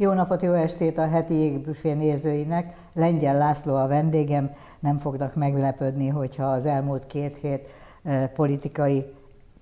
[0.00, 2.74] Jó napot, jó estét a heti égbüfé nézőinek.
[2.94, 4.50] Lengyel László a vendégem.
[4.78, 7.68] Nem fognak meglepődni, hogyha az elmúlt két hét
[8.34, 9.14] politikai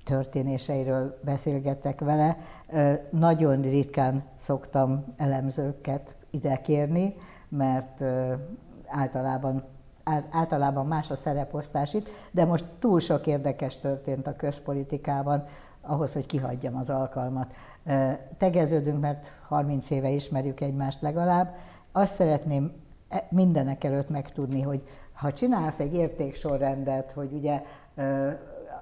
[0.05, 2.37] történéseiről beszélgettek vele.
[3.11, 7.15] Nagyon ritkán szoktam elemzőket ide kérni,
[7.49, 8.05] mert
[8.87, 9.65] általában
[10.31, 15.45] általában más a szereposztás itt, de most túl sok érdekes történt a közpolitikában,
[15.89, 17.55] ahhoz, hogy kihagyjam az alkalmat.
[18.39, 21.55] Tegeződünk, mert 30 éve ismerjük egymást legalább.
[21.93, 22.73] Azt szeretném
[23.09, 24.83] e, mindenek előtt megtudni, hogy
[25.13, 27.63] ha csinálsz egy értéksorrendet, hogy ugye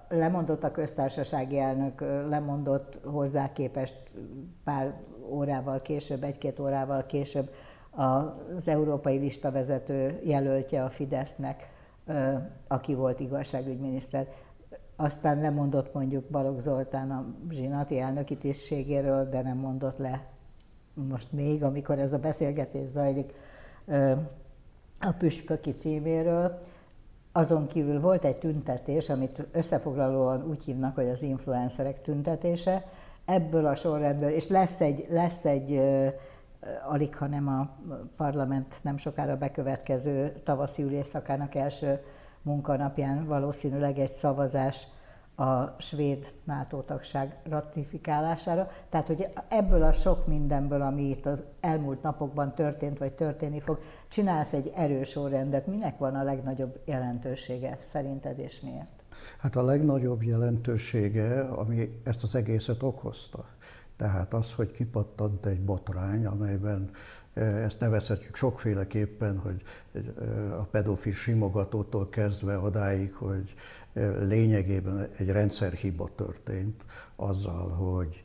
[0.09, 3.97] lemondott a köztársasági elnök, lemondott hozzá képest
[4.64, 4.95] pár
[5.28, 7.50] órával később, egy-két órával később
[7.91, 11.70] az európai listavezető jelöltje a Fidesznek,
[12.69, 14.28] aki volt igazságügyminiszter.
[14.97, 20.27] Aztán lemondott mondjuk Balogh Zoltán a zsinati elnöki tisztségéről, de nem mondott le
[20.94, 23.33] most még, amikor ez a beszélgetés zajlik
[25.00, 26.58] a püspöki címéről.
[27.33, 32.84] Azon kívül volt egy tüntetés, amit összefoglalóan úgy hívnak, hogy az influencerek tüntetése.
[33.24, 35.80] Ebből a sorrendből, és lesz egy, lesz egy
[36.89, 37.70] alig, hanem a
[38.17, 42.00] parlament nem sokára bekövetkező tavaszi ülésszakának első
[42.47, 44.86] munkanapján valószínűleg egy szavazás
[45.36, 48.69] a svéd NATO tagság ratifikálására.
[48.89, 53.78] Tehát, hogy ebből a sok mindenből, ami itt az elmúlt napokban történt, vagy történni fog,
[54.08, 55.67] csinálsz egy erős sorrendet.
[55.67, 59.05] Minek van a legnagyobb jelentősége szerinted, és miért?
[59.39, 63.44] Hát a legnagyobb jelentősége, ami ezt az egészet okozta.
[63.97, 66.91] Tehát az, hogy kipattant egy botrány, amelyben
[67.37, 69.62] ezt nevezhetjük sokféleképpen, hogy
[70.59, 73.55] a pedofil simogatótól kezdve odáig, hogy
[74.20, 76.85] lényegében egy rendszerhiba történt
[77.17, 78.25] azzal, hogy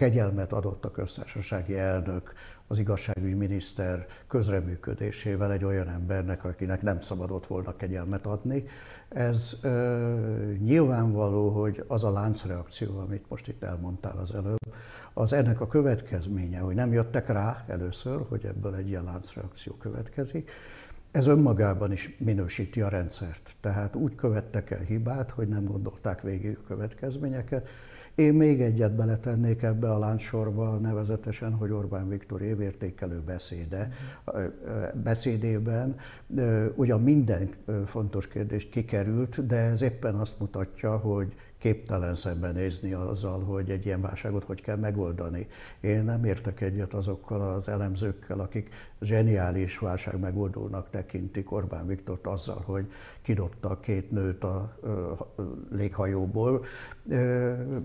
[0.00, 2.32] kegyelmet adott a köztársasági elnök
[2.66, 8.64] az igazságügyi miniszter közreműködésével egy olyan embernek, akinek nem szabadott volna kegyelmet adni.
[9.08, 14.74] Ez ö, nyilvánvaló, hogy az a láncreakció, amit most itt elmondtál az előbb,
[15.14, 20.50] az ennek a következménye, hogy nem jöttek rá először, hogy ebből egy ilyen láncreakció következik,
[21.10, 23.50] ez önmagában is minősíti a rendszert.
[23.60, 27.68] Tehát úgy követtek el hibát, hogy nem gondolták végig a következményeket,
[28.14, 33.88] én még egyet beletennék ebbe a láncsorba, nevezetesen, hogy Orbán Viktor évértékelő beszéde,
[34.94, 35.96] beszédében.
[36.74, 37.50] Ugyan minden
[37.86, 44.00] fontos kérdést kikerült, de ez éppen azt mutatja, hogy képtelen szembenézni azzal, hogy egy ilyen
[44.00, 45.46] válságot hogy kell megoldani.
[45.80, 48.68] Én nem értek egyet azokkal az elemzőkkel, akik
[49.00, 52.86] zseniális válság megoldónak tekintik Orbán Viktort azzal, hogy
[53.22, 54.78] kidobta két nőt a
[55.70, 56.64] léghajóból,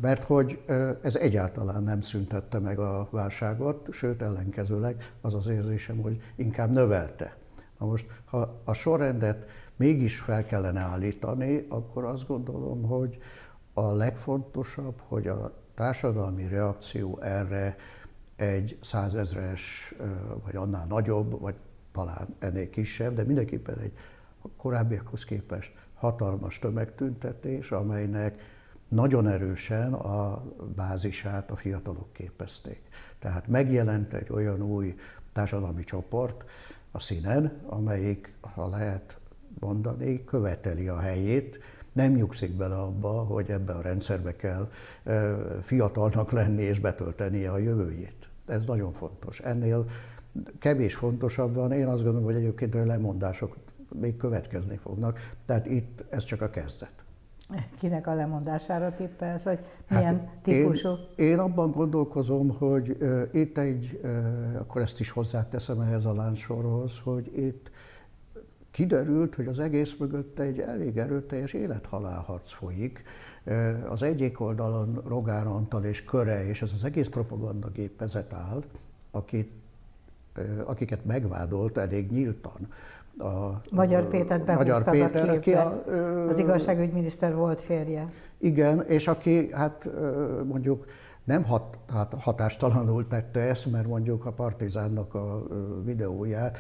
[0.01, 0.63] mert hogy
[1.01, 7.37] ez egyáltalán nem szüntette meg a válságot, sőt ellenkezőleg az az érzésem, hogy inkább növelte.
[7.79, 9.45] Na most, ha a sorrendet
[9.77, 13.17] mégis fel kellene állítani, akkor azt gondolom, hogy
[13.77, 17.75] a legfontosabb, hogy a társadalmi reakció erre
[18.35, 19.93] egy százezres,
[20.43, 21.55] vagy annál nagyobb, vagy
[21.91, 23.93] talán ennél kisebb, de mindenképpen egy
[24.57, 28.41] korábbiakhoz képest hatalmas tömegtüntetés, amelynek
[28.87, 30.43] nagyon erősen a
[30.75, 32.81] bázisát a fiatalok képezték.
[33.19, 34.95] Tehát megjelent egy olyan új
[35.33, 36.43] társadalmi csoport
[36.91, 39.19] a színen, amelyik, ha lehet
[39.59, 41.59] mondani, követeli a helyét,
[41.95, 44.69] nem nyugszik bele abba, hogy ebbe a rendszerbe kell
[45.61, 48.29] fiatalnak lenni és betöltenie a jövőjét.
[48.45, 49.39] Ez nagyon fontos.
[49.39, 49.85] Ennél
[50.59, 51.71] kevés fontosabb van.
[51.71, 53.57] Én azt gondolom, hogy egyébként a lemondások
[53.99, 56.93] még következni fognak, tehát itt ez csak a kezdet.
[57.77, 60.89] Kinek a lemondására tippelsz, hogy milyen hát típusú?
[61.15, 66.13] Én, én abban gondolkozom, hogy uh, itt egy, uh, akkor ezt is hozzáteszem ehhez a
[66.13, 67.71] láncsorhoz, hogy itt
[68.75, 73.03] kiderült, hogy az egész mögött egy elég erőteljes élethalálharc folyik.
[73.89, 78.63] Az egyik oldalon Rogán Antal és köre, és ez az egész propagandagépezet áll,
[79.11, 79.51] akit,
[80.65, 82.67] akiket megvádolt elég nyíltan.
[83.17, 85.83] A, Magyar Pétert Magyar Péter, a aki a,
[86.27, 88.09] az igazságügyminiszter volt férje.
[88.37, 89.89] Igen, és aki hát
[90.43, 90.85] mondjuk
[91.23, 95.43] nem hat, hát hatástalanul tette ezt, mert mondjuk a Partizánnak a
[95.83, 96.57] videóját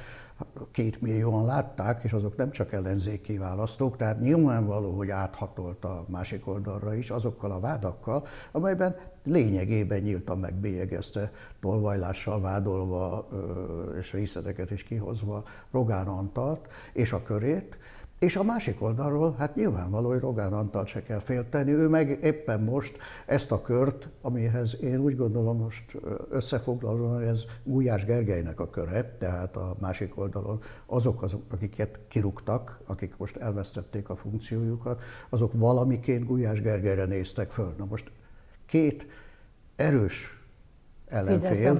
[0.71, 6.47] két millióan látták, és azok nem csak ellenzéki választók, tehát nyilvánvaló, hogy áthatolt a másik
[6.47, 13.27] oldalra is azokkal a vádakkal, amelyben lényegében nyíltan megbélyegezte, tolvajlással vádolva
[13.99, 17.77] és részleteket is kihozva Rogán Antalt és a körét,
[18.19, 22.61] És a másik oldalról, hát nyilvánvaló, hogy Rogán Antal se kell félteni, ő meg éppen
[22.61, 25.97] most ezt a kört, amihez én úgy gondolom most
[26.29, 33.17] összefoglalóan, ez Gulyás Gergelynek a köre, tehát a másik oldalon azok, azok, akiket kirúgtak, akik
[33.17, 37.73] most elvesztették a funkciójukat, azok valamiként Gulyás Gergelyre néztek föl.
[37.77, 38.11] Na most
[38.65, 39.07] két
[39.75, 40.44] erős
[41.07, 41.79] ellenfél,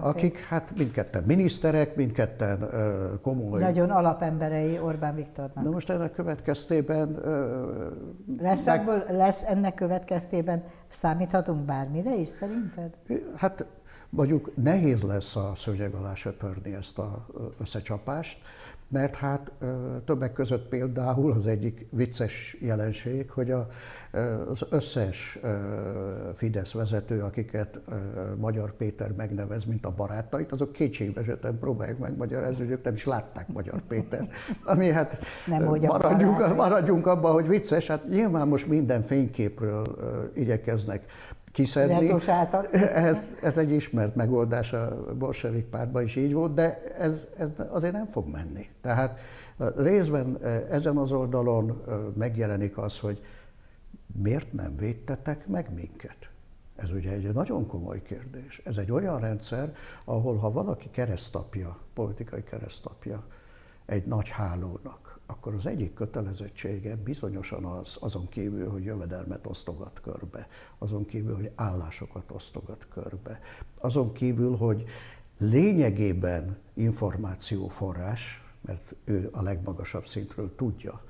[0.00, 3.60] akik hát mindketten miniszterek, mindketten uh, komoly...
[3.60, 5.64] Nagyon alapemberei Orbán Viktornak.
[5.64, 7.08] Na most ennek következtében...
[7.08, 8.80] Uh, lesz, meg...
[8.80, 12.90] ebből, lesz ennek következtében, számíthatunk bármire is szerinted?
[13.36, 13.66] Hát
[14.10, 17.08] mondjuk nehéz lesz a szőnyeg alá söpörni ezt az
[17.58, 18.38] összecsapást,
[18.88, 19.52] mert hát
[20.04, 23.66] többek között például az egyik vicces jelenség, hogy a,
[24.48, 25.38] az összes
[26.34, 27.80] Fidesz vezető, akiket
[28.38, 33.48] Magyar Péter megnevez, mint a barátait, azok kétségbeesetten próbálják megmagyarázni, hogy ők nem is látták
[33.48, 34.28] Magyar Péter.
[34.64, 39.86] Ami hát nem, maradjunk, maradjunk abban, hogy vicces, hát nyilván most minden fényképről
[40.34, 41.04] igyekeznek
[41.52, 41.94] kiszedni.
[43.10, 47.92] Ez, ez egy ismert megoldás, a bolsevik pártban is így volt, de ez, ez azért
[47.92, 48.68] nem fog menni.
[48.82, 49.20] Tehát
[49.76, 50.38] részben
[50.70, 51.82] ezen az oldalon
[52.16, 53.20] megjelenik az, hogy
[54.22, 56.30] miért nem védtetek meg minket?
[56.76, 58.60] Ez ugye egy nagyon komoly kérdés.
[58.64, 59.74] Ez egy olyan rendszer,
[60.04, 63.24] ahol ha valaki keresztapja, politikai keresztapja
[63.86, 70.48] egy nagy hálónak, akkor az egyik kötelezettsége bizonyosan az, azon kívül, hogy jövedelmet osztogat körbe,
[70.78, 73.40] azon kívül, hogy állásokat osztogat körbe,
[73.78, 74.84] azon kívül, hogy
[75.38, 81.02] lényegében információforrás, mert ő a legmagasabb szintről tudja,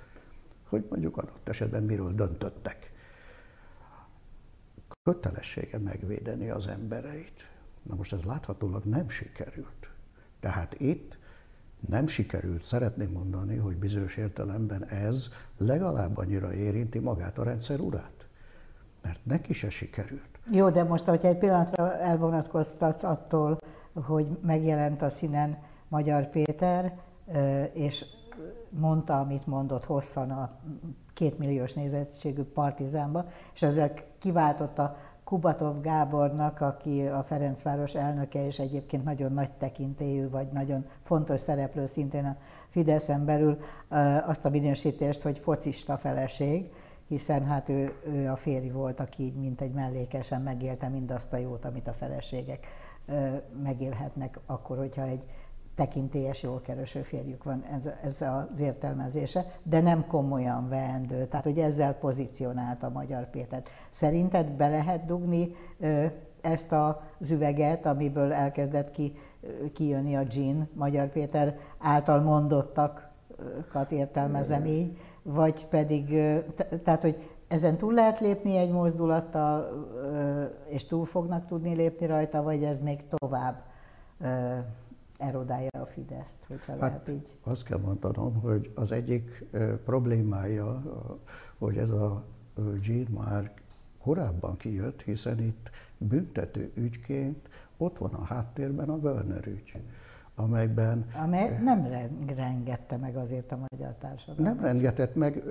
[0.68, 2.92] hogy mondjuk adott esetben miről döntöttek.
[5.02, 7.48] Kötelessége megvédeni az embereit.
[7.82, 9.90] Na most ez láthatólag nem sikerült.
[10.40, 11.18] Tehát itt
[11.88, 15.28] nem sikerült, szeretném mondani, hogy bizonyos értelemben ez
[15.58, 18.26] legalább annyira érinti magát a rendszer urát.
[19.02, 20.28] Mert neki se sikerült.
[20.50, 23.58] Jó, de most, hogyha egy pillanatra elvonatkoztatsz attól,
[23.94, 25.58] hogy megjelent a színen
[25.88, 26.98] Magyar Péter,
[27.72, 28.04] és
[28.70, 30.50] mondta, amit mondott hosszan a
[31.14, 34.96] kétmilliós nézettségű partizánba, és ezzel kiváltotta
[35.28, 41.86] Kubatov Gábornak, aki a Ferencváros elnöke, és egyébként nagyon nagy tekintélyű, vagy nagyon fontos szereplő
[41.86, 42.36] szintén a
[42.68, 43.58] Fideszen belül,
[44.26, 46.72] azt a minősítést, hogy focista feleség,
[47.06, 51.64] hiszen hát ő, ő a férj volt, aki mint egy mellékesen megélte mindazt a jót,
[51.64, 52.66] amit a feleségek
[53.62, 55.26] megélhetnek akkor, hogyha egy
[55.78, 61.24] tekintélyes, jól kereső férjük van, ez, ez az értelmezése, de nem komolyan veendő.
[61.24, 63.68] Tehát, hogy ezzel pozícionált a Magyar Pétert.
[63.90, 65.54] Szerinted be lehet dugni
[66.40, 69.12] ezt az üveget, amiből elkezdett ki,
[69.72, 76.08] kijönni a Jean, Magyar Péter által mondottakat értelmezem így, vagy pedig,
[76.82, 79.86] tehát, hogy ezen túl lehet lépni egy mozdulattal,
[80.68, 83.62] és túl fognak tudni lépni rajta, vagy ez még tovább
[85.18, 87.36] erodálja a Fideszt, hogyha hát lehet így.
[87.44, 89.44] Azt kell mondanom, hogy az egyik
[89.84, 90.82] problémája,
[91.58, 92.24] hogy ez a
[92.82, 93.52] Jean már
[94.02, 99.82] korábban kijött, hiszen itt büntető ügyként ott van a háttérben a Werner ügy,
[100.34, 101.06] amelyben...
[101.22, 101.86] Amely nem
[102.36, 104.54] rengette meg azért a magyar társadalmat.
[104.54, 105.42] Nem rengetett meg,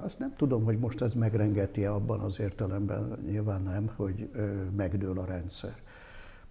[0.00, 4.30] azt nem tudom, hogy most ez megrengeti abban az értelemben, nyilván nem, hogy
[4.76, 5.74] megdől a rendszer.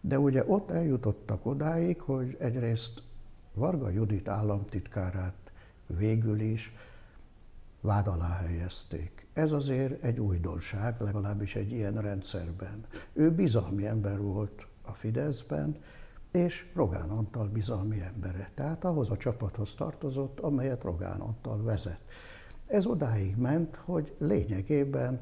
[0.01, 3.01] De ugye ott eljutottak odáig, hogy egyrészt
[3.53, 5.51] Varga Judit államtitkárát
[5.87, 6.73] végül is
[7.81, 9.27] vád alá helyezték.
[9.33, 12.85] Ez azért egy újdonság, legalábbis egy ilyen rendszerben.
[13.13, 15.77] Ő bizalmi ember volt a Fideszben,
[16.31, 18.51] és Rogán Antal bizalmi embere.
[18.55, 21.99] Tehát ahhoz a csapathoz tartozott, amelyet Rogán Antal vezet.
[22.67, 25.21] Ez odáig ment, hogy lényegében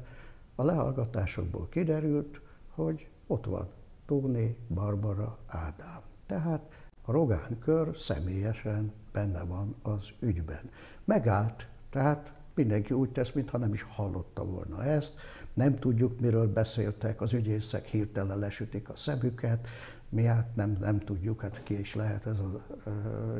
[0.54, 2.40] a lehallgatásokból kiderült,
[2.74, 3.68] hogy ott van
[4.08, 6.02] Tóné Barbara Ádám.
[6.26, 10.70] Tehát a Rogán kör személyesen benne van az ügyben.
[11.04, 15.14] Megállt, tehát mindenki úgy tesz, mintha nem is hallotta volna ezt,
[15.54, 19.68] nem tudjuk, miről beszéltek, az ügyészek hirtelen lesütik a szemüket,
[20.08, 22.60] mi hát nem, nem tudjuk, hát ki is lehet ez az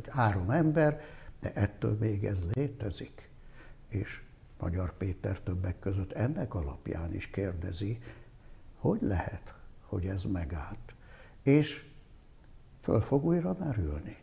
[0.08, 1.00] három ember,
[1.40, 3.30] de ettől még ez létezik.
[3.88, 4.22] És
[4.60, 7.98] Magyar Péter többek között ennek alapján is kérdezi,
[8.76, 9.57] hogy lehet,
[9.88, 10.94] hogy ez megállt.
[11.42, 11.84] És
[12.80, 14.16] föl fog újra merülni.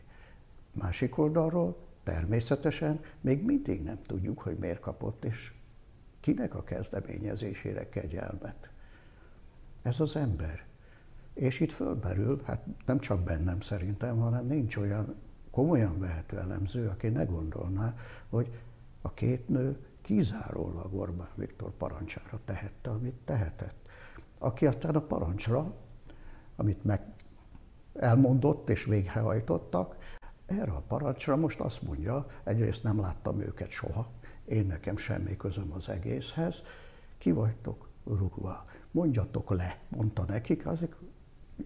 [0.72, 5.52] Másik oldalról természetesen még mindig nem tudjuk, hogy miért kapott, és
[6.20, 8.70] kinek a kezdeményezésére kegyelmet.
[9.82, 10.64] Ez az ember.
[11.34, 15.14] És itt fölmerül, hát nem csak bennem szerintem, hanem nincs olyan
[15.50, 17.94] komolyan vehető elemző, aki ne gondolná,
[18.28, 18.50] hogy
[19.06, 23.85] A két nő kizárólag Orbán Viktor parancsára tehette, amit tehetett.
[24.38, 25.74] Aki aztán a parancsra,
[26.56, 27.02] amit meg
[27.94, 29.96] elmondott és végrehajtottak,
[30.46, 34.10] erre a parancsra most azt mondja, egyrészt nem láttam őket soha,
[34.44, 36.62] én nekem semmi közöm az egészhez,
[37.18, 40.96] ki vagytok rugva, mondjatok le, mondta nekik, azok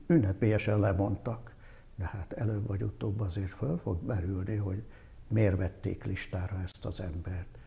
[0.07, 1.55] ünnepélyesen lemondtak.
[1.97, 4.85] De hát előbb vagy utóbb azért föl fog merülni, hogy
[5.29, 7.59] miért vették listára ezt az embert,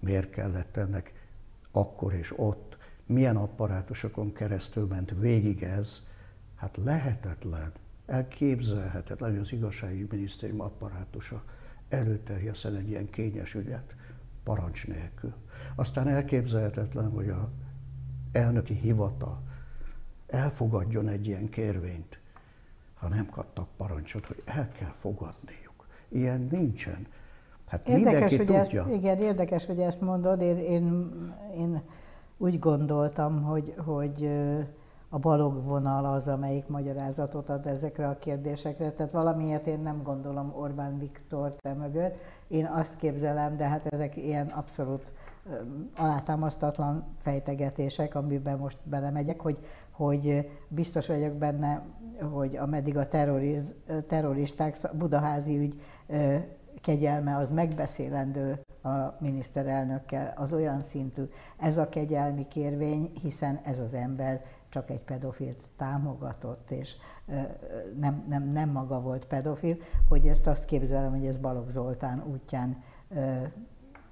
[0.00, 1.12] miért kellett ennek
[1.72, 2.75] akkor és ott,
[3.06, 6.00] milyen apparátusokon keresztül ment végig ez,
[6.54, 7.72] hát lehetetlen,
[8.06, 11.44] elképzelhetetlen, hogy az igazságügyi minisztérium apparátusa
[11.88, 13.94] előterjeszen egy ilyen kényes ügyet
[14.44, 15.34] parancs nélkül.
[15.74, 17.50] Aztán elképzelhetetlen, hogy a
[18.32, 19.42] elnöki hivatal
[20.26, 22.20] elfogadjon egy ilyen kérvényt,
[22.94, 25.86] ha nem kaptak parancsot, hogy el kell fogadniuk.
[26.08, 27.06] Ilyen nincsen.
[27.66, 28.60] Hát érdekes, hogy tudja.
[28.60, 30.40] Ezt, igen, érdekes, hogy ezt mondod.
[30.40, 30.84] Én, én,
[31.56, 31.82] én
[32.38, 34.30] úgy gondoltam, hogy, hogy
[35.08, 38.90] a balog vonal az, amelyik magyarázatot ad ezekre a kérdésekre.
[38.90, 42.20] Tehát valamiért én nem gondolom Orbán Viktor te mögött.
[42.48, 45.12] Én azt képzelem, de hát ezek ilyen abszolút
[45.96, 51.82] alátámasztatlan fejtegetések, amiben most belemegyek, hogy, hogy biztos vagyok benne,
[52.32, 53.74] hogy ameddig a terroriz,
[54.06, 55.80] terroristák budaházi ügy
[56.86, 61.22] kegyelme az megbeszélendő a miniszterelnökkel, az olyan szintű.
[61.58, 66.94] Ez a kegyelmi kérvény, hiszen ez az ember csak egy pedofilt támogatott, és
[68.00, 69.76] nem, nem, nem maga volt pedofil,
[70.08, 72.82] hogy ezt azt képzelem, hogy ez Balogh Zoltán útján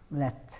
[0.08, 0.50] lett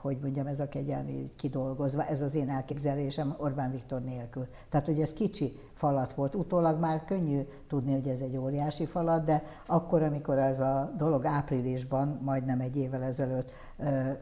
[0.00, 4.46] hogy mondjam, ez a kegyelmi kidolgozva, ez az én elképzelésem Orbán Viktor nélkül.
[4.68, 6.34] Tehát, hogy ez kicsi falat volt.
[6.34, 11.26] Utólag már könnyű tudni, hogy ez egy óriási falat, de akkor, amikor ez a dolog
[11.26, 13.52] áprilisban, majdnem egy évvel ezelőtt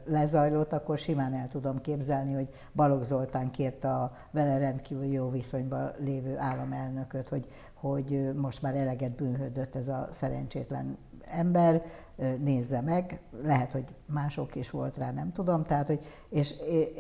[0.05, 5.91] lezajlott, akkor simán el tudom képzelni, hogy Balogh Zoltán kérte a vele rendkívül jó viszonyban
[5.99, 10.99] lévő államelnököt, hogy, hogy most már eleget bűnhődött ez a szerencsétlen
[11.31, 11.83] ember,
[12.39, 16.55] nézze meg, lehet, hogy mások is volt rá, nem tudom, tehát, hogy, és,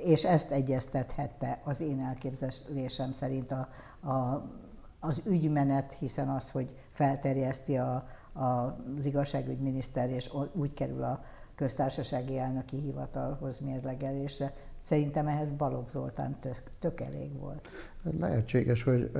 [0.04, 3.68] és ezt egyeztethette az én elképzelésem szerint a,
[4.08, 4.46] a,
[5.00, 8.44] az ügymenet, hiszen az, hogy felterjeszti a, a,
[8.96, 14.52] az igazságügyminiszter, és úgy kerül a köztársasági elnöki hivatalhoz mérlegelésre,
[14.88, 17.68] Szerintem ehhez Balogh Zoltán tök, tök elég volt.
[18.18, 19.10] Lehetséges, hogy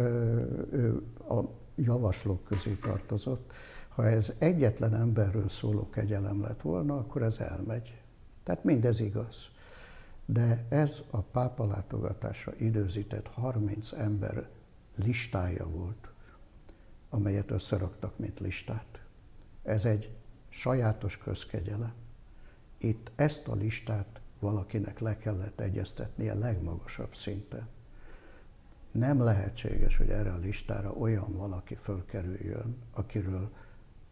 [0.73, 1.41] ő a
[1.75, 3.53] javaslók közé tartozott,
[3.99, 8.03] ha ez egyetlen emberről szóló kegyelem lett volna, akkor ez elmegy.
[8.43, 9.49] Tehát mindez igaz.
[10.27, 14.49] De ez a pápa látogatásra időzített 30 ember
[14.97, 16.13] listája volt,
[17.11, 19.03] amelyet összeraktak, mint listát.
[19.63, 20.17] Ez egy
[20.49, 21.95] sajátos közkegyelem.
[22.79, 27.69] Itt ezt a listát valakinek le kellett egyeztetni a legmagasabb szinten.
[28.91, 33.51] Nem lehetséges, hogy erre a listára olyan valaki fölkerüljön, akiről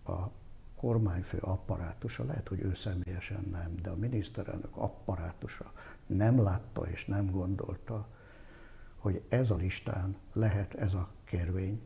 [0.09, 0.31] a
[0.77, 5.73] kormányfő apparátusa, lehet, hogy ő személyesen nem, de a miniszterelnök apparátusa
[6.07, 8.09] nem látta és nem gondolta,
[8.97, 11.83] hogy ez a listán lehet ez a kérvény.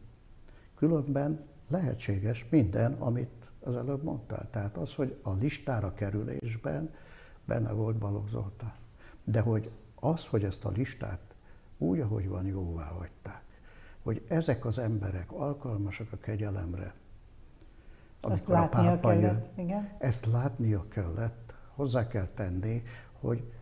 [0.75, 4.51] Különben lehetséges minden, amit az előbb mondtál.
[4.51, 6.95] Tehát az, hogy a listára kerülésben
[7.45, 8.73] benne volt Balogh Zoltán.
[9.25, 11.35] De hogy az, hogy ezt a listát
[11.79, 13.43] úgy, ahogy van, jóvá hagyták,
[14.03, 16.95] hogy ezek az emberek alkalmasak a kegyelemre,
[18.21, 19.43] amikor a pápa jön.
[19.57, 19.89] Igen.
[19.99, 22.83] Ezt látnia kellett, hozzá kell tenni,
[23.21, 23.53] hogy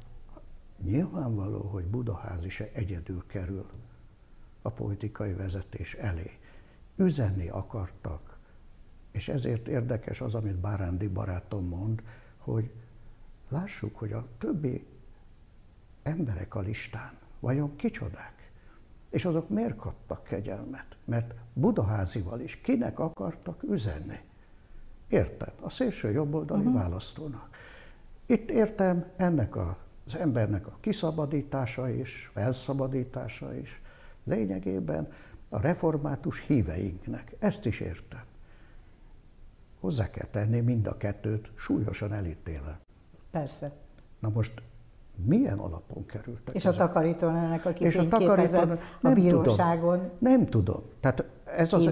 [0.82, 3.66] nyilvánvaló, hogy Budaházi se egyedül kerül
[4.62, 6.38] a politikai vezetés elé.
[6.96, 8.38] Üzenni akartak,
[9.12, 12.02] és ezért érdekes az, amit Bárándi barátom mond,
[12.38, 12.70] hogy
[13.48, 14.86] lássuk, hogy a többi
[16.02, 18.50] emberek a listán vajon kicsodák,
[19.10, 20.96] és azok miért kaptak kegyelmet?
[21.04, 24.18] Mert Budaházival is kinek akartak üzenni?
[25.08, 26.80] Értem, a szélső jobboldali uh-huh.
[26.80, 27.48] választónak.
[28.26, 33.80] Itt értem ennek a, az embernek a kiszabadítása is, felszabadítása is,
[34.24, 35.08] lényegében
[35.48, 37.36] a református híveinknek.
[37.38, 38.24] Ezt is értem.
[39.80, 42.78] Hozzá kell tenni mind a kettőt, súlyosan elítélem.
[43.30, 43.72] Persze.
[44.18, 44.62] Na most
[45.24, 46.54] milyen alapon kerültek?
[46.54, 46.80] És ezek?
[46.80, 49.98] a takarítónőnek, aki és a, takarítón, a bíróságon.
[49.98, 50.82] Tudom, nem tudom.
[51.00, 51.86] Tehát ez az,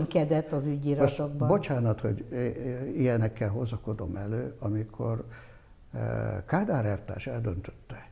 [0.51, 1.49] az ügyiratokban.
[1.49, 2.25] Most, bocsánat, hogy
[2.95, 5.25] ilyenekkel hozakodom elő, amikor
[6.47, 8.11] Kádár Ertás eldöntötte,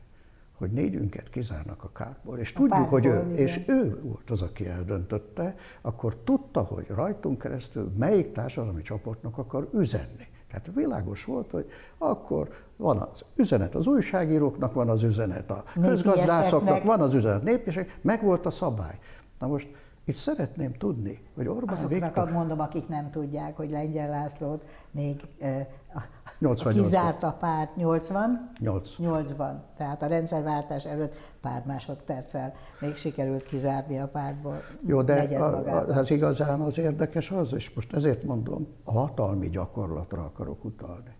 [0.57, 3.35] hogy négyünket kizárnak a kárból, és a tudjuk, hogy ő, igen.
[3.35, 9.69] és ő volt az, aki eldöntötte, akkor tudta, hogy rajtunk keresztül melyik társadalmi csoportnak akar
[9.73, 10.27] üzenni.
[10.47, 11.65] Tehát világos volt, hogy
[11.97, 17.97] akkor van az üzenet az újságíróknak, van az üzenet a közgazdászoknak, van az üzenet népviselők,
[18.01, 18.99] meg volt a szabály.
[19.39, 19.67] Na most
[20.05, 22.31] itt szeretném tudni, hogy Orbán Azoknak Viktor...
[22.31, 28.51] mondom, akik nem tudják, hogy Lengyel Lászlót még uh, kizárt a párt 80?
[28.59, 28.95] 8.
[28.99, 29.53] 8-ban.
[29.77, 34.57] Tehát a rendszerváltás előtt pár másodperccel még sikerült kizárni a pártból.
[34.85, 40.23] Jó, de a, az igazán az érdekes az, és most ezért mondom, a hatalmi gyakorlatra
[40.23, 41.15] akarok utalni.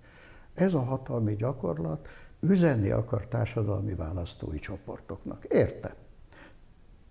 [0.53, 2.07] Ez a hatalmi gyakorlat
[2.39, 5.43] üzenni akar társadalmi választói csoportoknak.
[5.43, 5.93] Értem.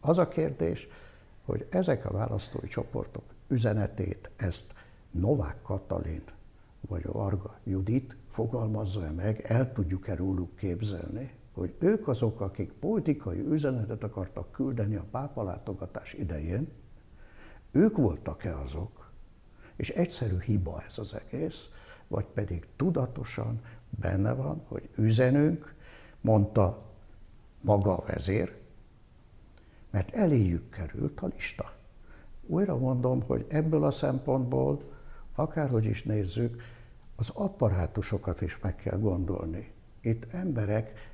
[0.00, 0.88] Az a kérdés,
[1.44, 4.64] hogy ezek a választói csoportok üzenetét, ezt
[5.10, 6.22] Novák Katalin
[6.88, 13.40] vagy a Varga Judit fogalmazza meg, el tudjuk-e róluk képzelni, hogy ők azok, akik politikai
[13.40, 16.68] üzenetet akartak küldeni a pápa látogatás idején,
[17.72, 19.10] ők voltak-e azok,
[19.76, 21.68] és egyszerű hiba ez az egész,
[22.08, 23.60] vagy pedig tudatosan
[23.90, 25.74] benne van, hogy üzenünk,
[26.20, 26.82] mondta
[27.60, 28.56] maga a vezér,
[29.94, 31.72] mert eléjük került a lista.
[32.46, 34.80] Újra mondom, hogy ebből a szempontból,
[35.34, 36.62] akárhogy is nézzük,
[37.16, 39.72] az apparátusokat is meg kell gondolni.
[40.00, 41.12] Itt emberek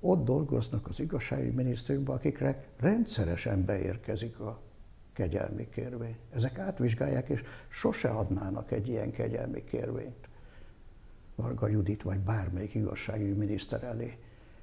[0.00, 4.60] ott dolgoznak az igazsági minisztériumban, akikre rendszeresen beérkezik a
[5.12, 6.16] kegyelmi kérvény.
[6.30, 10.28] Ezek átvizsgálják, és sose adnának egy ilyen kegyelmi kérvényt
[11.34, 14.18] Varga Judit vagy bármelyik igazságügyi miniszter elé.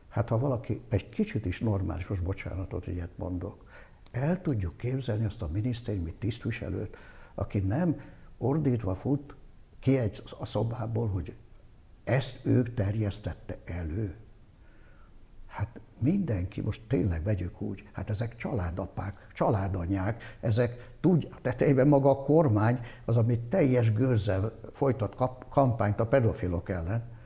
[0.09, 3.65] Hát ha valaki egy kicsit is normális, most bocsánatot, ilyet mondok,
[4.11, 6.97] el tudjuk képzelni azt a minisztériumi tisztviselőt,
[7.35, 7.95] aki nem
[8.37, 9.35] ordítva fut
[9.79, 11.35] ki egy, a szobából, hogy
[12.03, 14.15] ezt ők terjesztette elő.
[15.47, 22.21] Hát mindenki, most tényleg vegyük úgy, hát ezek családapák, családanyák, ezek tudja, tetejében maga a
[22.21, 25.15] kormány az, amit teljes gőzzel folytat
[25.49, 27.16] kampányt a pedofilok ellen,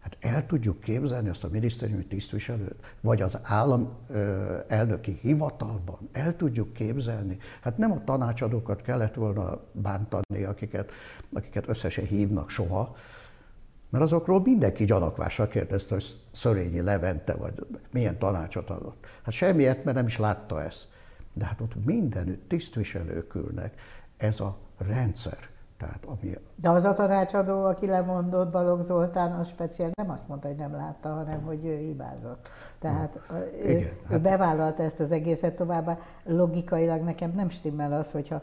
[0.00, 6.36] Hát el tudjuk képzelni azt a minisztériumi tisztviselőt, vagy az állam ö, elnöki hivatalban, el
[6.36, 7.38] tudjuk képzelni.
[7.60, 10.90] Hát nem a tanácsadókat kellett volna bántani, akiket,
[11.32, 12.96] akiket összesen hívnak soha,
[13.90, 19.06] mert azokról mindenki gyanakvással kérdezte, hogy Szörényi Levente, vagy milyen tanácsot adott.
[19.24, 20.88] Hát semmiet, mert nem is látta ezt.
[21.34, 23.80] De hát ott mindenütt tisztviselők ülnek.
[24.16, 25.48] Ez a rendszer
[25.80, 26.34] tehát ami...
[26.56, 30.72] De az a tanácsadó, aki lemondott, Balogh Zoltán, az speciál nem azt mondta, hogy nem
[30.72, 32.48] látta, hanem hogy ő hibázott.
[32.78, 33.20] Tehát
[33.64, 34.20] ő, Igen, ő hát...
[34.20, 35.98] bevállalta ezt az egészet továbbá.
[36.24, 38.42] Logikailag nekem nem stimmel az, hogyha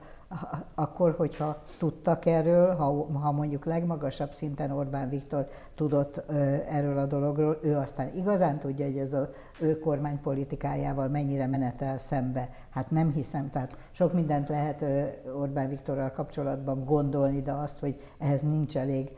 [0.76, 6.24] akkor, hogyha tudtak erről, ha, ha mondjuk legmagasabb szinten Orbán Viktor tudott
[6.70, 9.28] erről a dologról, ő aztán igazán tudja, hogy ez az
[9.60, 12.50] ő kormánypolitikájával mennyire menetel szembe.
[12.70, 14.86] Hát nem hiszem, tehát sok mindent lehet
[15.36, 19.12] Orbán Viktorral kapcsolatban gondolni, de azt, hogy ehhez nincs elég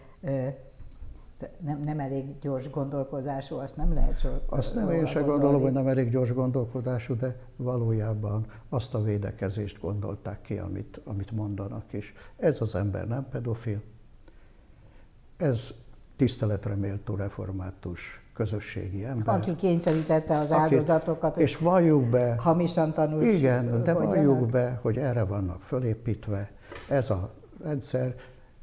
[1.64, 4.42] nem, nem elég gyors gondolkozású, azt nem lehet csak.
[4.46, 9.80] Azt nem én se gondolom, hogy nem elég gyors gondolkodású, de valójában azt a védekezést
[9.80, 12.14] gondolták ki, amit, amit mondanak is.
[12.38, 13.82] Ez az ember nem pedofil,
[15.38, 15.70] ez
[16.16, 19.36] tiszteletre méltó református közösségi ember.
[19.36, 21.38] Aki kényszerítette az áldozatokat.
[21.38, 22.36] És valljuk be.
[22.40, 23.24] Hamisan tanul.
[23.24, 26.52] Igen, de valljuk be, hogy erre vannak fölépítve.
[26.90, 28.16] Ez a rendszer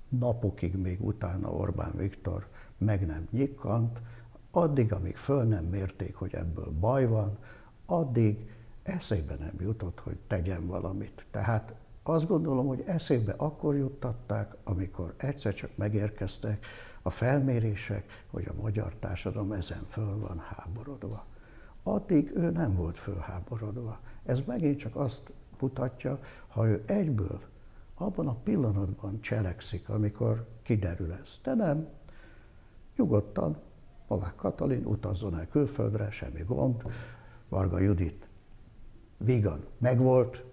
[0.09, 2.47] napokig még utána Orbán Viktor
[2.79, 4.03] meg nem nyikkant,
[4.51, 7.39] addig, amíg föl nem mérték, hogy ebből baj van,
[7.87, 8.51] addig
[8.83, 11.27] eszébe nem jutott, hogy tegyen valamit.
[11.31, 16.67] Tehát azt gondolom, hogy eszébe akkor juttatták, amikor egyszer csak megérkeztek
[17.03, 21.27] a felmérések, hogy a magyar társadalom ezen föl van háborodva.
[21.83, 24.01] Addig ő nem volt fölháborodva.
[24.25, 27.41] Ez megint csak azt mutatja, ha ő egyből,
[27.95, 31.39] abban a pillanatban cselekszik, amikor kiderül ez.
[31.43, 31.89] De nem,
[32.97, 33.63] Nyugodtan
[34.09, 36.83] Novák Katalin utazzon el külföldre, semmi gond.
[37.49, 38.29] Varga Judit
[39.19, 40.45] vígan megvolt,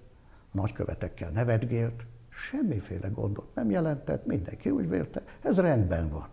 [0.51, 6.27] a nagykövetekkel nevetgélt, semmiféle gondot nem jelentett, mindenki úgy vélte, ez rendben van.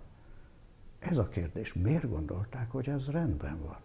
[0.99, 3.79] Ez a kérdés, miért gondolták, hogy ez rendben van?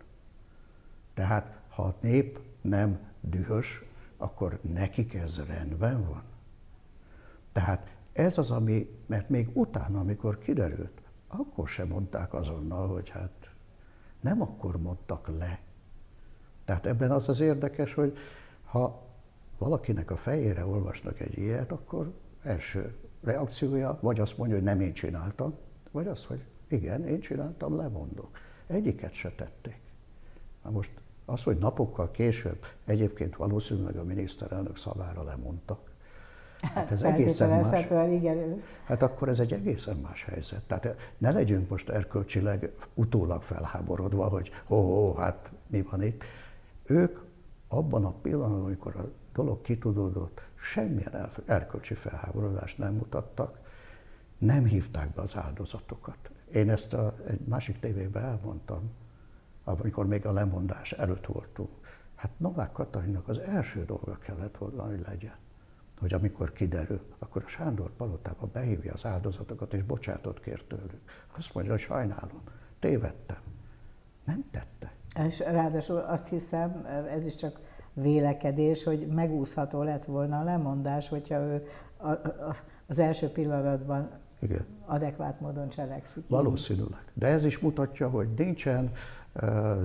[1.14, 3.84] Tehát, ha a nép nem dühös,
[4.18, 6.24] akkor nekik ez rendben van?
[7.52, 11.02] Tehát ez az, ami, mert még utána, amikor kiderült,
[11.40, 13.52] akkor sem mondták azonnal, hogy hát
[14.22, 15.60] nem akkor mondtak le.
[16.66, 18.18] Tehát ebben az az érdekes, hogy
[18.64, 19.04] ha
[19.60, 24.94] valakinek a fejére olvasnak egy ilyet, akkor első reakciója vagy azt mondja, hogy nem én
[24.94, 25.56] csináltam,
[25.92, 28.38] vagy az, hogy igen, én csináltam, lemondok.
[28.68, 29.82] Egyiket se tették.
[30.64, 30.92] Na most
[31.26, 35.95] az, hogy napokkal később egyébként valószínűleg a miniszterelnök szavára lemondtak,
[36.74, 37.86] Hát ez egészen más.
[38.10, 38.62] Igen.
[38.86, 40.64] Hát akkor ez egy egészen más helyzet.
[40.64, 46.24] Tehát ne legyünk most erkölcsileg utólag felháborodva, hogy ó, ó hát mi van itt.
[46.84, 47.20] Ők
[47.68, 53.60] abban a pillanatban, amikor a dolog kitudódott, semmilyen erkölcsi felháborodást nem mutattak,
[54.38, 56.18] nem hívták be az áldozatokat.
[56.54, 58.92] Én ezt a, egy másik tévében elmondtam,
[59.64, 61.70] amikor még a lemondás előtt voltunk.
[62.16, 65.36] Hát Novák Katalinnak az első dolga kellett volna, hogy legyen,
[66.00, 71.02] hogy amikor kiderül, akkor a Sándor palotába behívja az áldozatokat, és bocsátot kér tőlük.
[71.38, 72.42] Azt mondja, hogy sajnálom,
[72.80, 73.42] tévedtem.
[74.26, 74.94] Nem tette.
[75.28, 77.60] És ráadásul azt hiszem, ez is csak
[77.94, 81.64] vélekedés, hogy megúszható lett volna a lemondás, hogyha ő
[82.88, 84.66] az első pillanatban Igen.
[84.86, 86.24] adekvát módon cselekszik.
[86.28, 87.12] Valószínűleg.
[87.14, 88.92] De ez is mutatja, hogy nincsen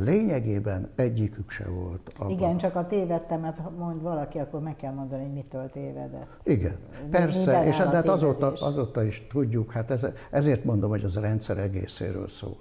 [0.00, 2.12] lényegében egyikük se volt.
[2.16, 2.30] Abban.
[2.30, 6.40] Igen, csak a tévedtemet mond valaki, akkor meg kell mondani, hogy mitől tévedett.
[6.44, 6.76] Igen,
[7.10, 11.58] persze, és hát azóta, azóta is tudjuk, hát ez, ezért mondom, hogy az a rendszer
[11.58, 12.56] egészéről szól.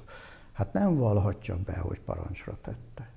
[0.54, 3.10] Hát nem valhatja be, hogy parancsra tette.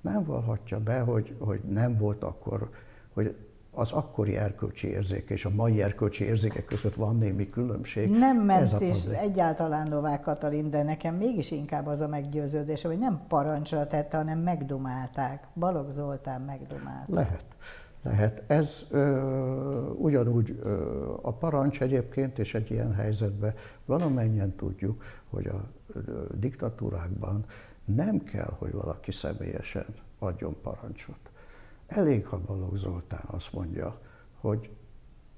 [0.00, 2.70] Nem valhatja be, hogy, hogy nem volt akkor,
[3.14, 3.36] hogy
[3.78, 8.10] az akkori erkölcsi érzék és a mai erkölcsi érzékek között van némi különbség.
[8.10, 13.20] Nem ment is egyáltalán Novák Katalin, de nekem mégis inkább az a meggyőződés, hogy nem
[13.28, 15.46] parancsra tette, hanem megdomálták.
[15.54, 17.14] Balogh Zoltán megdomálta.
[17.14, 17.44] Lehet.
[18.02, 18.42] Lehet.
[18.46, 25.60] Ez ö, ugyanúgy ö, a parancs egyébként, és egy ilyen helyzetben valamennyien tudjuk, hogy a
[25.92, 27.44] ö, diktatúrákban
[27.84, 29.86] nem kell, hogy valaki személyesen
[30.18, 31.27] adjon parancsot.
[31.88, 34.00] Elég, ha Balogh Zoltán azt mondja,
[34.40, 34.70] hogy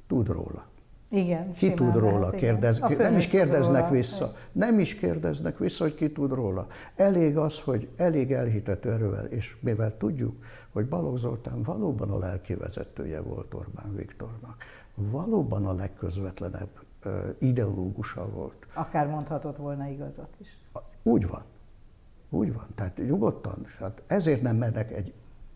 [0.06, 0.68] tud róla.
[1.10, 3.90] Igen, ki tud róla, lehet, kérdez, nem is kérdeznek róla.
[3.90, 4.34] vissza.
[4.52, 6.66] Nem is kérdeznek vissza, hogy ki tud róla.
[6.96, 12.54] Elég az, hogy elég elhitető erővel, és mivel tudjuk, hogy Balogh Zoltán valóban a lelki
[12.54, 16.70] vezetője volt Orbán Viktornak, valóban a legközvetlenebb
[17.38, 18.66] ideológusa volt.
[18.74, 20.58] Akár mondhatott volna igazat is.
[21.02, 21.42] Úgy van.
[22.30, 22.66] Úgy van.
[22.74, 23.66] Tehát nyugodtan.
[23.78, 25.12] Hát ezért nem mennek egy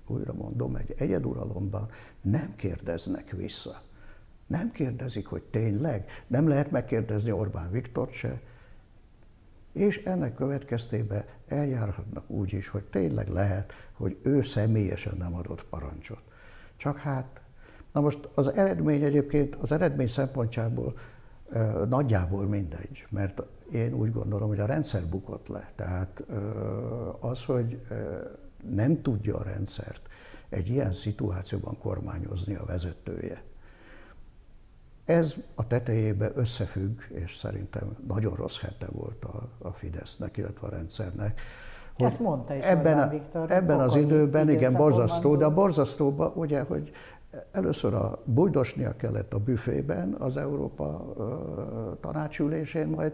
[0.09, 1.89] újra mondom, egy egyeduralomban
[2.23, 3.83] nem kérdeznek vissza.
[4.47, 6.11] Nem kérdezik, hogy tényleg.
[6.27, 8.41] Nem lehet megkérdezni Orbán Viktort se.
[9.73, 16.23] És ennek következtében eljárhatnak úgy is, hogy tényleg lehet, hogy ő személyesen nem adott parancsot.
[16.77, 17.43] Csak hát,
[17.93, 20.95] na most az eredmény egyébként, az eredmény szempontjából
[21.89, 25.73] nagyjából mindegy, mert én úgy gondolom, hogy a rendszer bukott le.
[25.75, 26.25] Tehát
[27.21, 27.81] az, hogy
[28.71, 30.09] nem tudja a rendszert
[30.49, 33.43] egy ilyen szituációban kormányozni a vezetője.
[35.05, 40.71] Ez a tetejébe összefügg, és szerintem nagyon rossz hete volt a, a Fidesznek, illetve a
[40.71, 41.41] rendszernek.
[41.95, 46.33] Hogy Ezt mondta is ebben, a, Viktor, ebben az időben, igen, borzasztó, de a borzasztóban
[46.35, 46.91] ugye, hogy
[47.53, 51.13] először a bujdosnia kellett a büfében az Európa
[52.01, 53.13] tanácsülésén, majd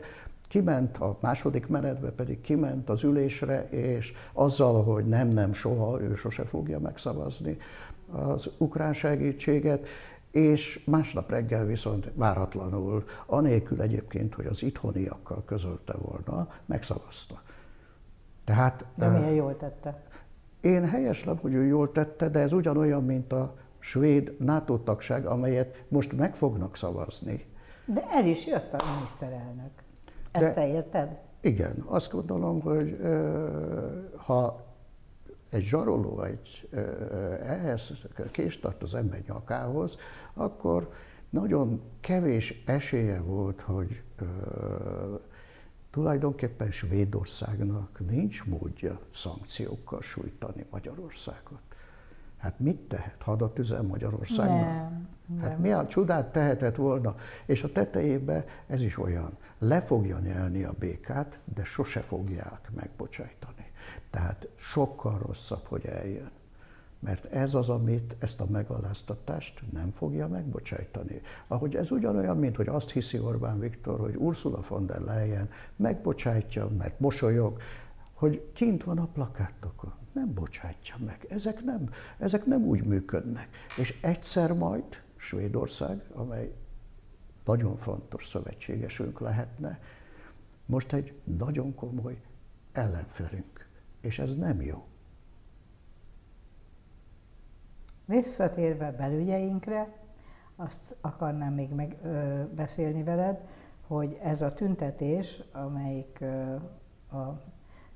[0.50, 6.14] Kiment a második menetbe, pedig kiment az ülésre, és azzal, hogy nem, nem, soha, ő
[6.14, 7.56] sose fogja megszavazni
[8.12, 9.88] az ukrán segítséget,
[10.30, 17.42] és másnap reggel viszont váratlanul, anélkül egyébként, hogy az itthoniakkal közölte volna, megszavazta.
[18.44, 20.02] Tehát, de milyen jól tette?
[20.60, 25.84] Én helyeslem, hogy ő jól tette, de ez ugyanolyan, mint a svéd NATO tagság, amelyet
[25.88, 27.44] most meg fognak szavazni.
[27.84, 29.79] De el is jött a miniszterelnök.
[30.32, 31.18] Ezt De, te érted?
[31.40, 32.98] Igen, azt gondolom, hogy
[34.16, 34.64] ha
[35.50, 36.68] egy zsaroló egy,
[37.42, 37.92] ehhez
[38.32, 39.96] kést tart az ember nyakához,
[40.34, 40.92] akkor
[41.30, 44.02] nagyon kevés esélye volt, hogy
[45.90, 51.60] tulajdonképpen Svédországnak nincs módja szankciókkal sújtani Magyarországot.
[52.40, 53.22] Hát mit tehet?
[53.22, 54.56] Hadat üzen Magyarországnak?
[54.56, 54.90] Nem, hát
[55.26, 55.38] nem.
[55.38, 57.14] Hát mi a csodát tehetett volna?
[57.46, 59.36] És a tetejében ez is olyan.
[59.58, 63.70] Le fogja nyelni a békát, de sose fogják megbocsájtani.
[64.10, 66.30] Tehát sokkal rosszabb, hogy eljön.
[66.98, 71.20] Mert ez az, amit ezt a megaláztatást nem fogja megbocsájtani.
[71.46, 76.68] Ahogy ez ugyanolyan, mint hogy azt hiszi Orbán Viktor, hogy Ursula von der Leyen megbocsájtja,
[76.78, 77.58] mert mosolyog,
[78.14, 81.26] hogy kint van a plakátokon nem bocsátja meg.
[81.28, 83.48] Ezek nem, ezek nem úgy működnek.
[83.78, 84.84] És egyszer majd
[85.16, 86.52] Svédország, amely
[87.44, 89.78] nagyon fontos szövetségesünk lehetne,
[90.66, 92.20] most egy nagyon komoly
[92.72, 93.68] ellenfelünk.
[94.00, 94.84] És ez nem jó.
[98.04, 99.98] Visszatérve belügyeinkre,
[100.56, 103.40] azt akarnám még megbeszélni veled,
[103.86, 106.20] hogy ez a tüntetés, amelyik
[107.10, 107.49] a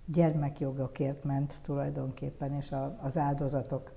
[0.07, 3.93] gyermekjogokért ment tulajdonképpen, és a, az áldozatok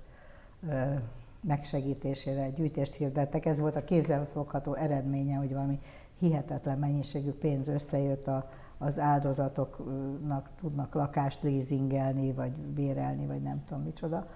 [1.40, 3.46] megsegítésére gyűjtést hirdettek.
[3.46, 5.78] Ez volt a kézzelfogható eredménye, hogy valami
[6.18, 13.82] hihetetlen mennyiségű pénz összejött a, az áldozatoknak, tudnak lakást leasingelni, vagy bérelni, vagy nem tudom
[13.82, 14.26] micsoda.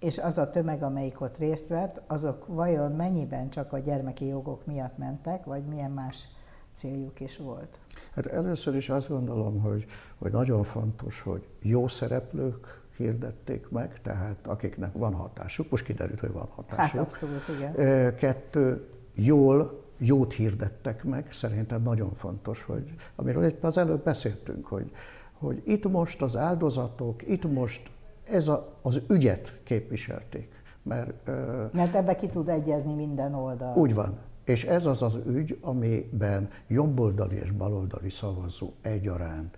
[0.00, 4.66] És az a tömeg, amelyik ott részt vett, azok vajon mennyiben csak a gyermeki jogok
[4.66, 6.28] miatt mentek, vagy milyen más
[6.74, 7.78] céljuk is volt?
[8.14, 9.84] Hát először is azt gondolom, hogy,
[10.18, 16.32] hogy nagyon fontos, hogy jó szereplők hirdették meg, tehát akiknek van hatásuk, most kiderült, hogy
[16.32, 16.96] van hatásuk.
[16.96, 18.14] Hát abszolút, igen.
[18.16, 24.90] Kettő, jól, jót hirdettek meg, szerintem nagyon fontos, hogy amiről egy az előbb beszéltünk, hogy,
[25.32, 27.90] hogy itt most az áldozatok, itt most
[28.24, 30.62] ez a, az ügyet képviselték.
[30.82, 31.26] Mert,
[31.72, 33.76] mert ebbe ki tud egyezni minden oldal.
[33.76, 34.18] Úgy van.
[34.48, 39.56] És ez az az ügy, amiben jobboldali és baloldali szavazó egyaránt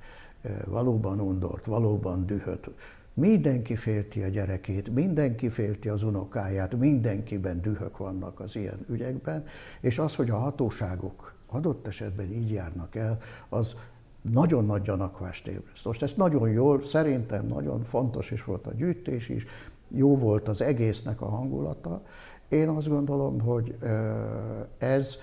[0.66, 2.70] valóban undort, valóban dühöt,
[3.14, 9.44] Mindenki félti a gyerekét, mindenki félti az unokáját, mindenkiben dühök vannak az ilyen ügyekben,
[9.80, 13.74] és az, hogy a hatóságok adott esetben így járnak el, az
[14.32, 15.84] nagyon nagy gyanakvást ébreszt.
[15.84, 19.44] Most ez nagyon jól, szerintem nagyon fontos is volt a gyűjtés is,
[19.88, 22.02] jó volt az egésznek a hangulata.
[22.50, 23.76] Én azt gondolom, hogy
[24.78, 25.16] ez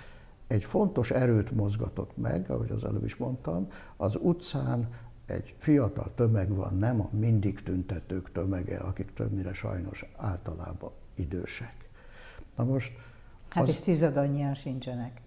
[0.48, 4.90] egy fontos erőt mozgatott meg, ahogy az előbb is mondtam, az utcán
[5.26, 11.90] egy fiatal tömeg van, nem a mindig tüntetők tömege, akik többnyire sajnos általában idősek.
[12.56, 12.92] Na most...
[13.50, 15.22] Hát az, és tizedannyian sincsenek.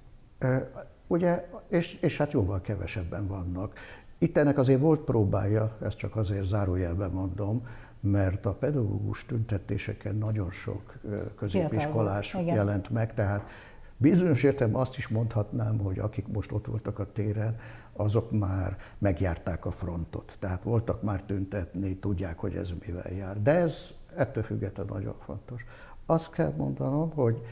[1.06, 3.74] Ugye, és, és hát jóval kevesebben vannak.
[4.18, 7.62] Itt ennek azért volt próbája, ezt csak azért zárójelben mondom,
[8.00, 10.98] mert a pedagógus tüntetéseken nagyon sok
[11.36, 13.50] középiskolás jelent meg, tehát
[13.96, 17.56] bizonyos értelemben azt is mondhatnám, hogy akik most ott voltak a téren,
[17.92, 20.36] azok már megjárták a frontot.
[20.38, 23.42] Tehát voltak már tüntetni, tudják, hogy ez mivel jár.
[23.42, 23.84] De ez
[24.16, 25.64] ettől függetlenül nagyon fontos.
[26.06, 27.42] Azt kell mondanom, hogy,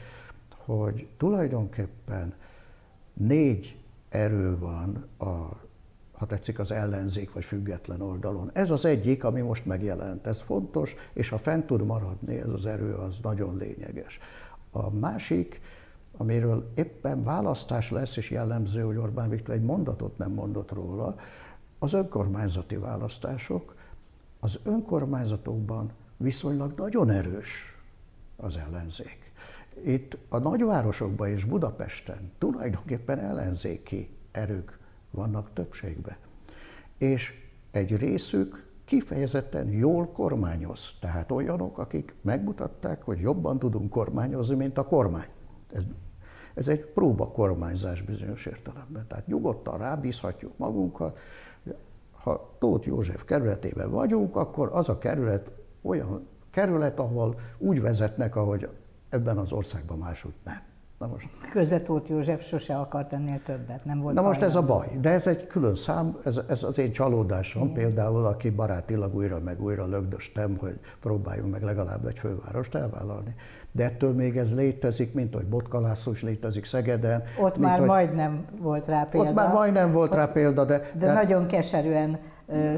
[0.57, 2.33] hogy tulajdonképpen
[3.13, 5.67] négy erő van a
[6.19, 8.49] ha tetszik, az ellenzék vagy független oldalon.
[8.53, 10.27] Ez az egyik, ami most megjelent.
[10.27, 14.19] Ez fontos, és ha fent tud maradni, ez az erő az nagyon lényeges.
[14.71, 15.61] A másik,
[16.17, 21.15] amiről éppen választás lesz, és jellemző, hogy Orbán Viktor egy mondatot nem mondott róla,
[21.79, 23.75] az önkormányzati választások.
[24.39, 27.79] Az önkormányzatokban viszonylag nagyon erős
[28.37, 29.31] az ellenzék.
[29.83, 34.78] Itt a nagyvárosokban és Budapesten tulajdonképpen ellenzéki erők
[35.11, 36.17] vannak többségben.
[36.97, 37.33] És
[37.71, 40.93] egy részük kifejezetten jól kormányoz.
[41.01, 45.27] Tehát olyanok, akik megmutatták, hogy jobban tudunk kormányozni, mint a kormány.
[45.71, 45.83] Ez
[46.59, 49.07] ez egy próba kormányzás bizonyos értelemben.
[49.07, 51.19] Tehát nyugodtan rábízhatjuk magunkat.
[52.11, 58.69] Ha Tóth József kerületében vagyunk, akkor az a kerület olyan kerület, ahol úgy vezetnek, ahogy
[59.09, 60.68] ebben az országban máshogy nem.
[60.99, 61.29] Na most.
[61.51, 65.09] Közben Tóth József sose akart ennél többet, nem volt Na most ez a baj, de
[65.09, 67.73] ez egy külön szám, ez, ez az én csalódásom Igen.
[67.73, 73.35] például, aki barátilag újra meg újra lögdöstem, hogy próbáljunk meg legalább egy fővárost elvállalni.
[73.71, 77.23] De ettől még ez létezik, mint hogy Botka László is létezik Szegeden.
[77.39, 79.29] Ott mint, már hogy, majdnem volt rá példa.
[79.29, 80.77] Ott már majdnem volt ott, rá példa, de...
[80.77, 82.19] De, de nagyon keserűen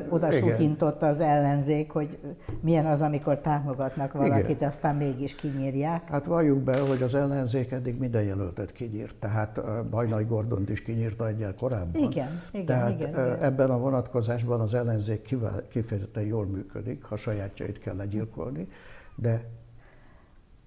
[0.10, 2.20] oda suhintott az ellenzék, hogy
[2.62, 4.70] milyen az, amikor támogatnak valakit, Igen.
[4.70, 6.10] aztán mégis kinyírják.
[6.10, 11.28] Hát valljuk be, hogy az ellenzék eddig minden jelöltet kinyírt, tehát Bajnai Gordont is kinyírta
[11.28, 12.02] egyel korábban.
[12.02, 13.44] Igen, igen, tehát igen, igen.
[13.44, 15.36] ebben a vonatkozásban az ellenzék
[15.70, 18.68] kifejezetten jól működik, ha sajátjait kell legyilkolni,
[19.16, 19.46] de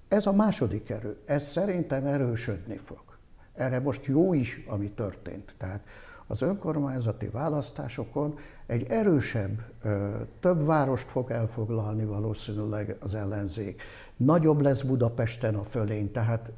[0.09, 3.03] ez a második erő, ez szerintem erősödni fog.
[3.55, 5.55] Erre most jó is, ami történt.
[5.59, 5.81] Tehát
[6.27, 8.35] az önkormányzati választásokon
[8.67, 9.63] egy erősebb,
[10.41, 13.83] több várost fog elfoglalni valószínűleg az ellenzék.
[14.17, 16.53] Nagyobb lesz Budapesten a fölény, tehát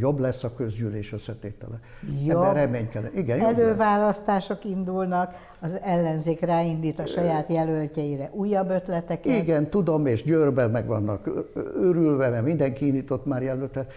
[0.00, 1.80] jobb lesz a közgyűlés összetétele.
[2.26, 2.42] Jobb.
[2.42, 3.10] Ebben reménykedem.
[3.14, 9.36] Igen, Előválasztások indulnak, az ellenzék ráindít a saját jelöltjeire újabb ötleteket.
[9.36, 11.30] Igen, tudom, és Győrben meg vannak
[11.76, 13.92] őrülve, mert mindenki indított már jelöltet.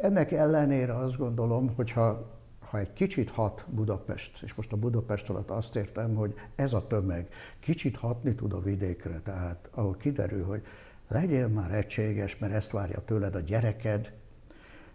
[0.00, 2.38] Ennek ellenére azt gondolom, hogyha
[2.70, 6.86] ha egy kicsit hat Budapest, és most a Budapest alatt azt értem, hogy ez a
[6.86, 7.28] tömeg
[7.60, 10.62] kicsit hatni tud a vidékre, tehát ahol kiderül, hogy
[11.08, 14.12] legyél már egységes, mert ezt várja tőled a gyereked,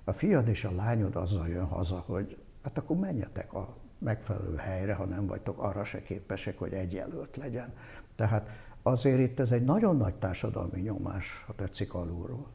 [0.03, 4.93] a fiad és a lányod azzal jön haza, hogy hát akkor menjetek a megfelelő helyre,
[4.93, 7.73] ha nem vagytok arra se képesek, hogy egy jelölt legyen.
[8.15, 8.49] Tehát
[8.83, 12.47] azért itt ez egy nagyon nagy társadalmi nyomás, ha tetszik alulról.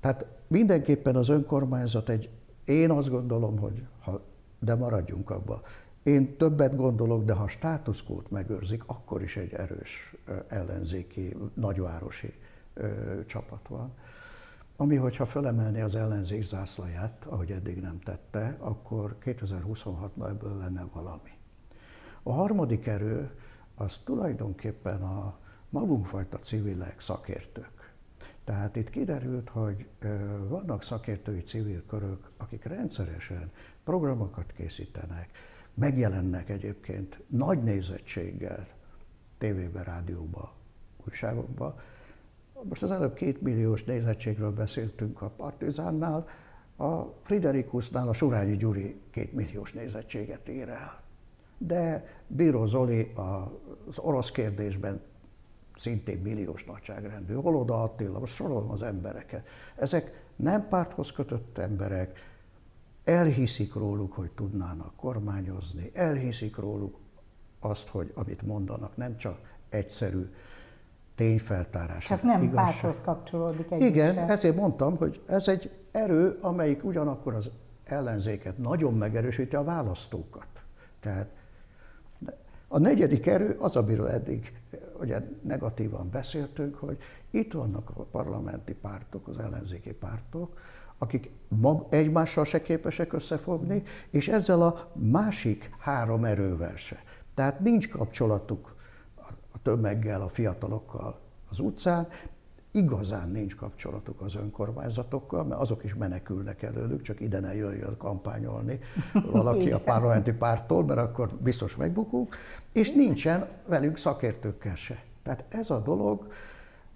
[0.00, 2.30] Tehát mindenképpen az önkormányzat egy,
[2.64, 4.28] én azt gondolom, hogy ha
[4.60, 5.60] de maradjunk abba.
[6.02, 10.14] Én többet gondolok, de ha státuszkót megőrzik, akkor is egy erős
[10.48, 12.34] ellenzéki, nagyvárosi
[13.26, 13.94] csapat van.
[14.76, 21.30] ami, hogyha fölemelné az ellenzék zászlaját, ahogy eddig nem tette, akkor 2026-ban ebből lenne valami.
[22.22, 23.30] A harmadik erő
[23.74, 27.79] az tulajdonképpen a magunkfajta civilek, szakértők.
[28.50, 29.86] Tehát itt kiderült, hogy
[30.48, 33.50] vannak szakértői civil körök, akik rendszeresen
[33.84, 35.30] programokat készítenek,
[35.74, 38.66] megjelennek egyébként nagy nézettséggel
[39.38, 40.52] tévébe, rádióba,
[41.06, 41.74] újságokba.
[42.62, 46.26] Most az előbb két milliós nézettségről beszéltünk a Partizánnál,
[46.76, 51.02] a Friderikusnál a Surányi Gyuri két milliós nézettséget ír el.
[51.58, 55.00] De Bíró Zoli az orosz kérdésben
[55.80, 59.46] szintén milliós nagyságrendű, Holoda Attila, most sorolom az embereket.
[59.76, 62.18] Ezek nem párthoz kötött emberek,
[63.04, 66.98] elhiszik róluk, hogy tudnának kormányozni, elhiszik róluk
[67.60, 69.38] azt, hogy amit mondanak, nem csak
[69.68, 70.26] egyszerű
[71.14, 72.04] tényfeltárás.
[72.04, 72.64] Csak nem igazság.
[72.64, 74.28] párthoz kapcsolódik egy Igen, sem.
[74.28, 77.50] ezért mondtam, hogy ez egy erő, amelyik ugyanakkor az
[77.84, 80.46] ellenzéket nagyon megerősíti a választókat.
[81.00, 81.28] Tehát
[82.72, 84.52] a negyedik erő az, amiről eddig
[85.00, 86.98] ugye negatívan beszéltünk, hogy
[87.30, 90.58] itt vannak a parlamenti pártok, az ellenzéki pártok,
[90.98, 97.02] akik mag, egymással se képesek összefogni, és ezzel a másik három erővel se.
[97.34, 98.74] Tehát nincs kapcsolatuk
[99.52, 102.08] a tömeggel, a fiatalokkal az utcán,
[102.72, 108.78] igazán nincs kapcsolatuk az önkormányzatokkal, mert azok is menekülnek előlük, csak ide ne jöjjön kampányolni
[109.32, 112.36] valaki a parlamenti pártól, mert akkor biztos megbukunk,
[112.72, 115.02] és nincsen velük szakértőkkel se.
[115.22, 116.26] Tehát ez a dolog,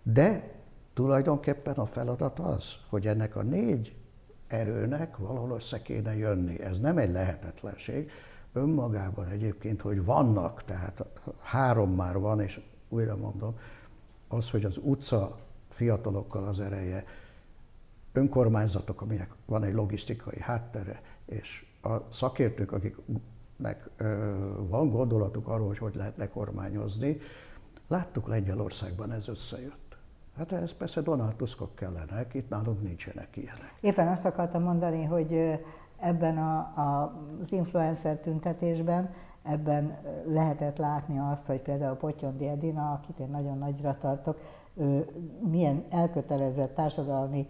[0.02, 0.52] de
[0.94, 3.96] tulajdonképpen a feladat az, hogy ennek a négy
[4.46, 6.60] erőnek valahol össze kéne jönni.
[6.60, 8.10] Ez nem egy lehetetlenség.
[8.52, 11.06] Önmagában egyébként, hogy vannak, tehát
[11.42, 13.54] három már van, és újra mondom,
[14.28, 15.34] az, hogy az utca
[15.74, 17.04] fiatalokkal az ereje,
[18.12, 23.90] önkormányzatok, aminek van egy logisztikai háttere, és a szakértők, akiknek
[24.68, 27.16] van gondolatuk arról, hogy hogy lehetne kormányozni,
[27.88, 29.96] láttuk Lengyelországban ez összejött.
[30.37, 33.74] Hát ez persze Donald Tuskok kellenek, itt nálunk nincsenek ilyenek.
[33.80, 35.60] Éppen azt akartam mondani, hogy
[35.98, 43.18] ebben a, a, az influencer tüntetésben ebben lehetett látni azt, hogy például Potyondi Edina, akit
[43.18, 44.38] én nagyon nagyra tartok,
[45.50, 47.46] milyen elkötelezett társadalmi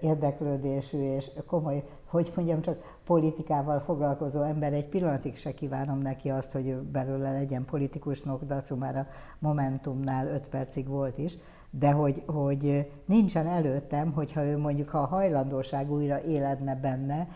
[0.00, 4.72] érdeklődésű és komoly, hogy mondjam, csak politikával foglalkozó ember.
[4.72, 9.06] Egy pillanatig se kívánom neki azt, hogy belőle legyen politikusnok, Dacu már a
[9.38, 11.38] Momentumnál öt percig volt is,
[11.70, 17.28] de hogy, hogy nincsen előttem, hogyha ő mondjuk, a hajlandóság újra éledne benne,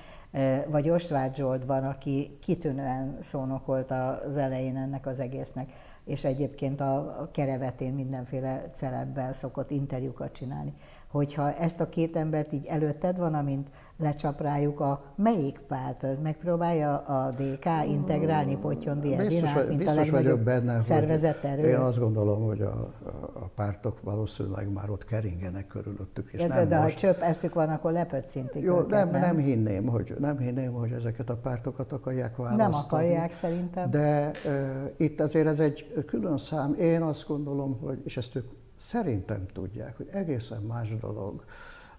[0.67, 5.73] vagy Ostvágy Zsolt van, aki kitűnően szónokolt az elején ennek az egésznek,
[6.05, 10.75] és egyébként a kerevetén mindenféle celebbel szokott interjúkat csinálni
[11.13, 16.99] hogyha ezt a két embert így előtted van, amint lecsap rájuk a melyik párt, megpróbálja
[16.99, 21.69] a DK integrálni Potyondi Edinát, mint a legnagyobb benne, szervezet erő?
[21.69, 22.93] Én azt gondolom, hogy a,
[23.35, 26.33] a pártok valószínűleg már ott keringenek körülöttük.
[26.33, 26.93] És de, nem de most...
[26.93, 29.21] ha csöpp eszük van, akkor lepöccintik Jó, őket, nem, nem?
[29.21, 32.71] nem, hinném, hogy, nem hinném, hogy ezeket a pártokat akarják választani.
[32.71, 33.91] Nem akarják szerintem.
[33.91, 36.75] De uh, itt azért ez egy külön szám.
[36.75, 41.45] Én azt gondolom, hogy, és ezt ők szerintem tudják, hogy egészen más dolog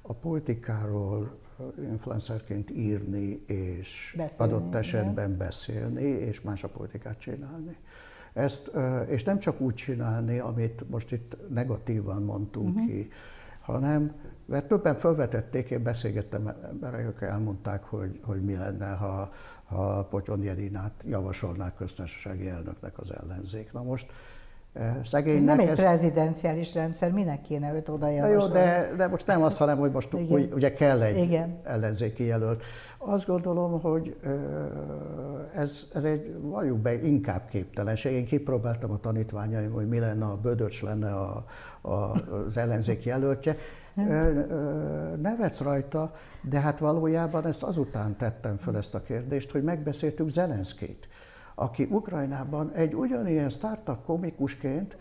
[0.02, 1.40] a politikáról
[1.78, 5.38] influencerként írni, és beszélni, adott esetben igen.
[5.38, 7.78] beszélni, és más a politikát csinálni.
[8.34, 8.72] Ezt,
[9.08, 12.86] és nem csak úgy csinálni, amit most itt negatívan mondtunk uh-huh.
[12.86, 13.08] ki,
[13.62, 14.16] hanem,
[14.46, 19.30] mert többen felvetették, én beszélgettem emberek, elmondták, hogy, hogy mi lenne, ha,
[19.64, 23.72] ha Potyon Jedinát javasolnák köztársasági elnöknek az ellenzék.
[23.72, 24.12] Na most
[25.04, 25.40] szegénynek.
[25.40, 25.76] Ez nem egy ez...
[25.76, 30.14] prezidenciális rendszer, minek kéne őt oda Jó, de, de most nem azt, hanem hogy most
[30.14, 31.60] úgy, ugye kell egy Igen.
[31.64, 32.64] ellenzéki jelölt.
[32.98, 34.16] Azt gondolom, hogy
[35.54, 38.14] ez, ez egy, valljuk be, inkább képtelenség.
[38.14, 41.46] Én kipróbáltam a tanítványaim, hogy mi lenne, a Bödöcs lenne a,
[41.82, 43.56] a, az ellenzék jelöltje.
[45.22, 46.12] Nevetsz rajta,
[46.50, 51.08] de hát valójában ezt azután tettem fel ezt a kérdést, hogy megbeszéltük Zelenszkét
[51.56, 54.98] aki Ukrajnában egy ugyanilyen startup komikusként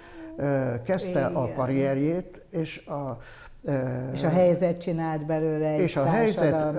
[0.84, 1.34] kezdte Igen.
[1.34, 3.18] a karrierjét, és a
[4.12, 6.76] és a helyzet csinált belőle egy és a helyzet,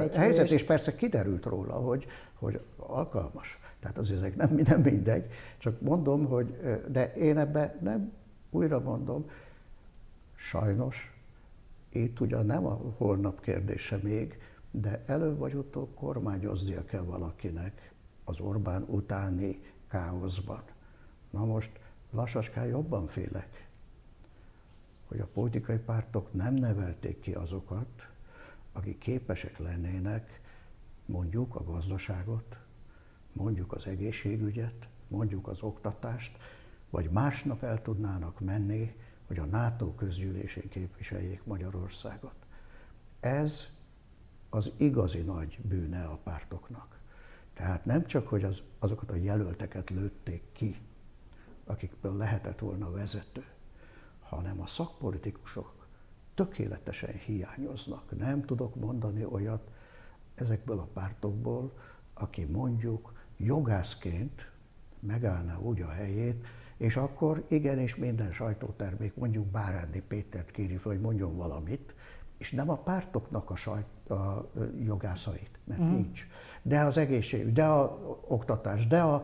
[0.00, 2.06] egy helyzet és persze kiderült róla, hogy,
[2.38, 3.58] hogy alkalmas.
[3.80, 5.26] Tehát az ezek nem, nem mindegy.
[5.58, 6.56] Csak mondom, hogy,
[6.88, 8.12] de én ebbe nem,
[8.50, 9.24] újra mondom,
[10.34, 11.20] sajnos,
[11.92, 14.38] itt ugyan nem a holnap kérdése még,
[14.70, 17.92] de előbb vagy utóbb kormányoznia kell valakinek,
[18.30, 20.62] az Orbán utáni káoszban.
[21.30, 21.70] Na most
[22.10, 23.68] lassaskán jobban félek,
[25.06, 28.08] hogy a politikai pártok nem nevelték ki azokat,
[28.72, 30.40] akik képesek lennének
[31.06, 32.58] mondjuk a gazdaságot,
[33.32, 36.38] mondjuk az egészségügyet, mondjuk az oktatást,
[36.90, 38.94] vagy másnap el tudnának menni,
[39.26, 42.34] hogy a NATO közgyűlésén képviseljék Magyarországot.
[43.20, 43.66] Ez
[44.50, 46.99] az igazi nagy bűne a pártoknak.
[47.60, 50.76] Tehát nem csak, hogy az, azokat a jelölteket lőtték ki,
[51.64, 53.44] akikből lehetett volna vezető,
[54.20, 55.86] hanem a szakpolitikusok
[56.34, 58.18] tökéletesen hiányoznak.
[58.18, 59.70] Nem tudok mondani olyat
[60.34, 61.72] ezekből a pártokból,
[62.14, 64.50] aki mondjuk jogászként
[65.00, 66.46] megállna úgy a helyét,
[66.76, 71.94] és akkor igenis minden sajtótermék mondjuk Bárándi Pétert kéri fel, hogy mondjon valamit,
[72.40, 74.50] és nem a pártoknak a, sajt, a
[74.84, 75.90] jogászait, mert mm.
[75.90, 76.26] nincs.
[76.62, 79.22] De az egészség, de a oktatás, de a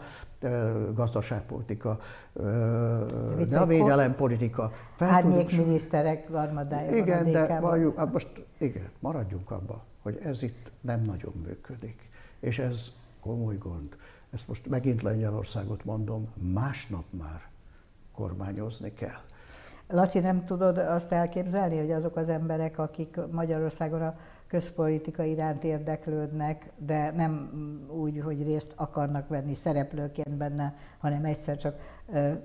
[0.94, 1.98] gazdaságpolitika,
[3.48, 4.72] de a védelempolitika.
[4.98, 11.32] Árnyékminiszterek armadája Igen, de valljuk, hát most igen, maradjunk abba, hogy ez itt nem nagyon
[11.46, 12.08] működik.
[12.40, 13.96] És ez komoly gond.
[14.30, 17.40] Ezt most megint Lengyelországot mondom, másnap már
[18.14, 19.20] kormányozni kell.
[19.88, 24.14] Laci, nem tudod azt elképzelni, hogy azok az emberek, akik Magyarországon a
[24.46, 27.50] közpolitika iránt érdeklődnek, de nem
[27.90, 31.76] úgy, hogy részt akarnak venni szereplőként benne, hanem egyszer csak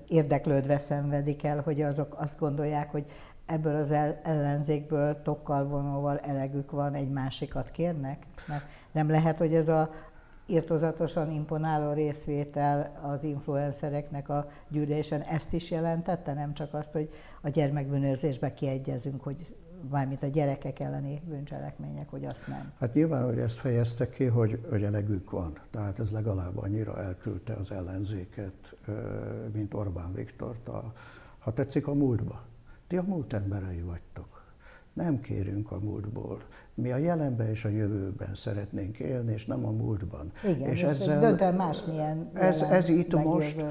[0.08, 3.06] érdeklődve szenvedik el, hogy azok azt gondolják, hogy
[3.46, 3.92] ebből az
[4.24, 8.26] ellenzékből tokkal vonóval elegük van, egy másikat kérnek?
[8.48, 9.90] Mert nem lehet, hogy ez a
[10.52, 17.10] írtozatosan imponáló részvétel az influencereknek a gyűlésen ezt is jelentette, nem csak azt, hogy
[17.42, 19.56] a gyermekbűnözésbe kiegyezünk, hogy
[19.90, 22.72] mármint a gyerekek elleni bűncselekmények, hogy azt nem.
[22.80, 25.60] Hát nyilván, hogy ezt fejezte ki, hogy, hogy elegük van.
[25.70, 28.76] Tehát ez legalább annyira elküldte az ellenzéket,
[29.54, 30.94] mint Orbán Viktort, a,
[31.40, 32.44] ha tetszik, a múltba.
[32.88, 34.31] Ti a múlt emberei vagytok
[34.94, 36.42] nem kérünk a múltból.
[36.74, 40.32] Mi a jelenben és a jövőben szeretnénk élni, és nem a múltban.
[40.48, 43.30] Igen, és ezzel, döntően másmilyen ez, ez itt megérvő.
[43.30, 43.66] most,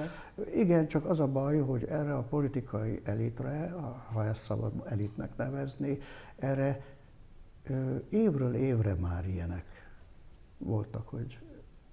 [0.54, 3.74] igen, csak az a baj, hogy erre a politikai elitre,
[4.12, 5.98] ha ezt szabad elitnek nevezni,
[6.36, 6.80] erre
[8.08, 9.64] évről évre már ilyenek
[10.58, 11.38] voltak, hogy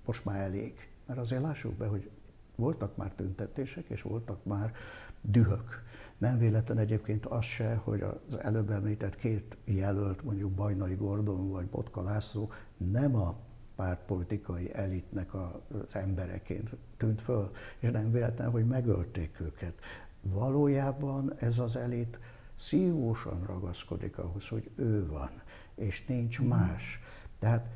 [0.05, 0.73] most már elég.
[1.05, 2.09] Mert azért lássuk be, hogy
[2.57, 4.73] voltak már tüntetések, és voltak már
[5.21, 5.83] dühök.
[6.17, 11.67] Nem véletlen egyébként az se, hogy az előbb említett két jelölt, mondjuk Bajnai Gordon vagy
[11.67, 13.35] Botka László nem a
[13.75, 19.73] pártpolitikai elitnek az embereként tűnt föl, és nem véletlen, hogy megölték őket.
[20.21, 22.19] Valójában ez az elit
[22.55, 25.29] szívósan ragaszkodik ahhoz, hogy ő van,
[25.75, 26.47] és nincs mm.
[26.47, 26.99] más.
[27.39, 27.67] Tehát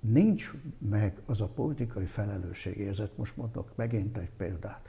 [0.00, 4.88] nincs meg az a politikai felelősségérzet, most mondok megint egy példát,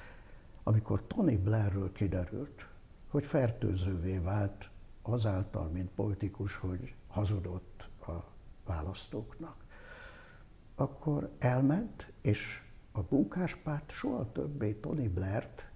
[0.64, 2.68] amikor Tony Blairről kiderült,
[3.08, 4.70] hogy fertőzővé vált
[5.02, 8.12] azáltal, mint politikus, hogy hazudott a
[8.66, 9.56] választóknak,
[10.76, 15.72] akkor elment, és a munkáspárt soha többé Tony Blair-t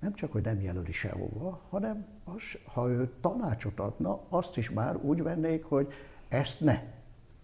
[0.00, 2.42] nem csak, hogy nem jelöli sehova, hanem az,
[2.72, 5.92] ha ő tanácsot adna, azt is már úgy vennék, hogy
[6.28, 6.82] ezt ne.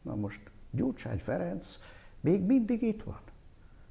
[0.03, 1.79] Na most Gyurcsány Ferenc
[2.21, 3.21] még mindig itt van.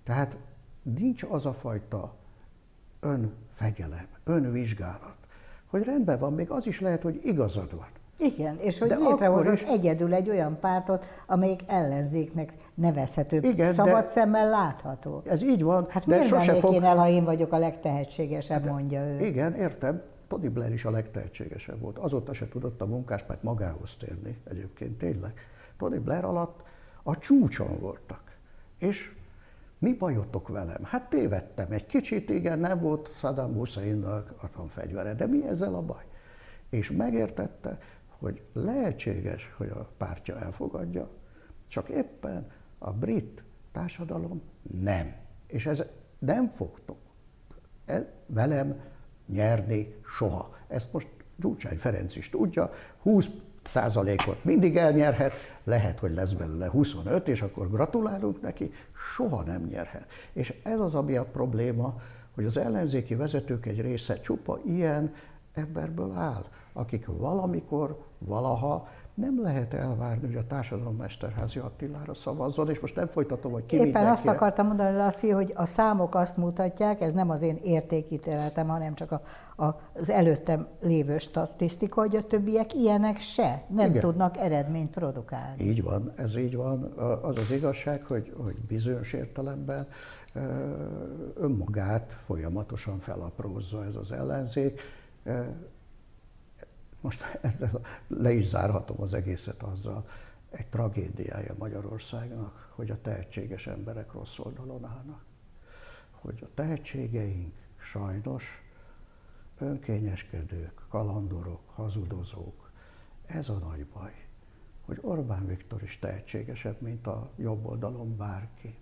[0.03, 0.37] Tehát
[0.81, 2.15] nincs az a fajta
[2.99, 5.15] önfegyelem, önvizsgálat,
[5.65, 7.87] hogy rendben van, még az is lehet, hogy igazad van.
[8.17, 9.61] Igen, és hogy létrehozott is...
[9.61, 15.21] egyedül egy olyan pártot, amelyik ellenzéknek nevezhető, Igen, szabad szemmel látható.
[15.25, 16.73] Ez így van, hát de sose fog...
[16.73, 19.19] én el, ha én vagyok a legtehetségesebb, de, mondja ő.
[19.19, 20.01] Igen, értem.
[20.27, 21.97] Tony Blair is a legtehetségesebb volt.
[21.97, 25.33] Azóta se tudott a munkáspárt magához térni egyébként, tényleg.
[25.77, 26.63] Tony Blair alatt
[27.07, 28.37] a csúcson voltak.
[28.79, 29.11] És
[29.79, 30.83] mi bajotok velem?
[30.83, 36.03] Hát tévedtem egy kicsit, igen, nem volt Saddam Husseinnak atomfegyvere, de mi ezzel a baj?
[36.69, 37.77] És megértette,
[38.19, 41.09] hogy lehetséges, hogy a pártja elfogadja,
[41.67, 42.47] csak éppen
[42.77, 44.41] a brit társadalom
[44.81, 45.13] nem.
[45.47, 45.83] És ez
[46.19, 46.97] nem fogtok
[47.85, 48.81] e, velem
[49.27, 50.55] nyerni soha.
[50.67, 52.69] Ezt most Gyurcsány Ferenc is tudja,
[53.01, 53.29] 20
[53.67, 58.71] százalékot mindig elnyerhet, lehet, hogy lesz belőle 25, és akkor gratulálunk neki,
[59.15, 60.07] soha nem nyerhet.
[60.33, 61.95] És ez az, ami a probléma,
[62.35, 65.13] hogy az ellenzéki vezetők egy része csupa ilyen
[65.53, 72.79] emberből áll, akik valamikor, valaha nem lehet elvárni, hogy a társadalom Mesterházi Attilára szavazzon, és
[72.79, 74.11] most nem folytatom, hogy ki Éppen mindenkire.
[74.13, 78.93] azt akartam mondani, Laci, hogy a számok azt mutatják, ez nem az én értékítéletem, hanem
[78.93, 79.21] csak a,
[79.65, 84.01] a, az előttem lévő statisztika, hogy a többiek ilyenek se nem Igen.
[84.01, 85.63] tudnak eredményt produkálni.
[85.63, 86.83] Így van, ez így van.
[87.21, 89.87] Az az igazság, hogy, hogy bizonyos értelemben
[91.35, 94.81] önmagát folyamatosan felaprózza ez az ellenzék
[97.05, 100.07] Most ezzel le is zárhatom az egészet azzal,
[100.49, 105.25] egy tragédiája Magyarországnak, hogy a tehetséges emberek rossz oldalon állnak.
[106.11, 108.63] Hogy a tehetségeink sajnos
[109.57, 112.71] önkényeskedők, kalandorok, hazudozók,
[113.25, 114.13] ez a nagy baj,
[114.85, 118.77] hogy Orbán Viktor is tehetségesebb, mint a jobb oldalon bárki.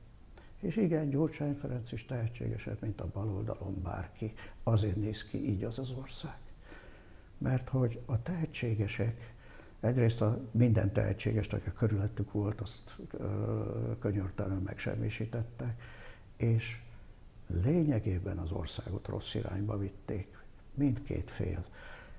[0.60, 4.34] És igen, Gyurcsány Ferenc is tehetségesebb, mint a bal oldalon bárki.
[4.64, 6.53] Azért néz ki így az az ország.
[7.44, 9.34] Mert hogy a tehetségesek,
[9.80, 12.98] egyrészt a minden tehetséges, aki körülöttük volt, azt
[14.00, 15.82] könyörtelenül megsemmisítettek,
[16.38, 16.82] és
[17.48, 20.28] lényegében az országot rossz irányba vitték,
[20.74, 21.66] mindkét fél.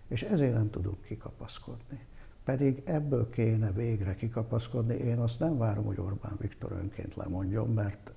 [0.08, 2.06] És ezért nem tudunk kikapaszkodni.
[2.44, 4.94] Pedig ebből kéne végre kikapaszkodni.
[4.94, 8.12] Én azt nem várom, hogy Orbán Viktor önként lemondjon, mert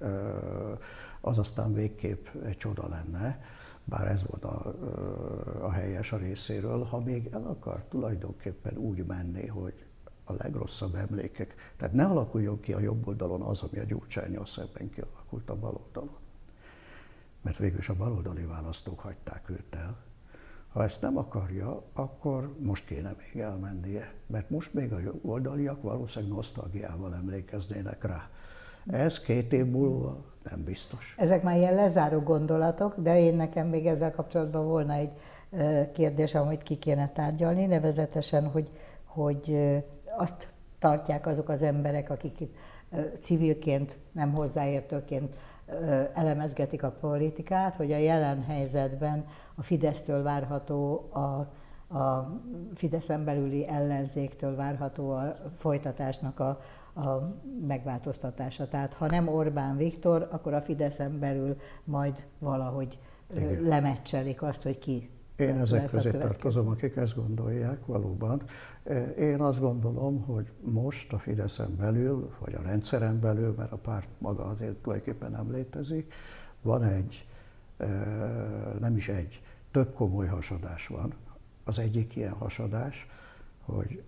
[1.22, 3.40] az aztán végképp egy csoda lenne,
[3.90, 4.74] bár ez volt a,
[5.66, 9.86] a helyes a részéről, ha még el akar tulajdonképpen úgy menni, hogy
[10.24, 14.90] a legrosszabb emlékek, tehát ne alakuljon ki a jobb oldalon az, ami a gyurcsányos szemben
[14.90, 16.18] kialakult a bal oldalon.
[17.42, 20.06] Mert végül is a baloldali választók hagyták őt el,
[20.78, 26.36] ha ezt nem akarja, akkor most kéne még elmennie, mert most még a oldaliak valószínűleg
[26.36, 28.30] nosztalgiával emlékeznének rá.
[28.90, 30.18] Ez két év múlva
[30.50, 31.16] nem biztos.
[31.18, 35.12] Ezek már ilyen lezáró gondolatok, de én nekem még ezzel kapcsolatban volna egy
[35.94, 38.72] kérdés, amit ki kéne tárgyalni, nevezetesen, hogy,
[39.06, 39.58] hogy
[40.18, 40.48] azt
[40.80, 42.56] tartják azok az emberek, akik itt
[43.20, 45.30] civilként, nem hozzáértőként
[46.14, 49.26] elemezgetik a politikát, hogy a jelen helyzetben
[49.56, 51.20] a Fidesztől várható a,
[51.98, 52.40] a
[52.76, 56.60] Fideszen belüli ellenzéktől várható a folytatásnak a,
[56.98, 58.68] a megváltoztatása.
[58.68, 63.00] Tehát ha nem Orbán Viktor, akkor a Fideszen belül majd valahogy
[63.36, 63.64] Igen.
[63.64, 68.42] lemecselik azt, hogy ki én ezek közé tartozom, akik ezt gondolják valóban.
[69.18, 74.10] Én azt gondolom, hogy most a Fideszen belül, vagy a rendszeren belül, mert a párt
[74.18, 76.14] maga azért tulajdonképpen nem létezik,
[76.62, 77.28] van egy,
[78.80, 79.42] nem is egy,
[79.72, 81.14] több komoly hasadás van.
[81.64, 83.08] Az egyik ilyen hasadás,
[83.66, 84.04] hogy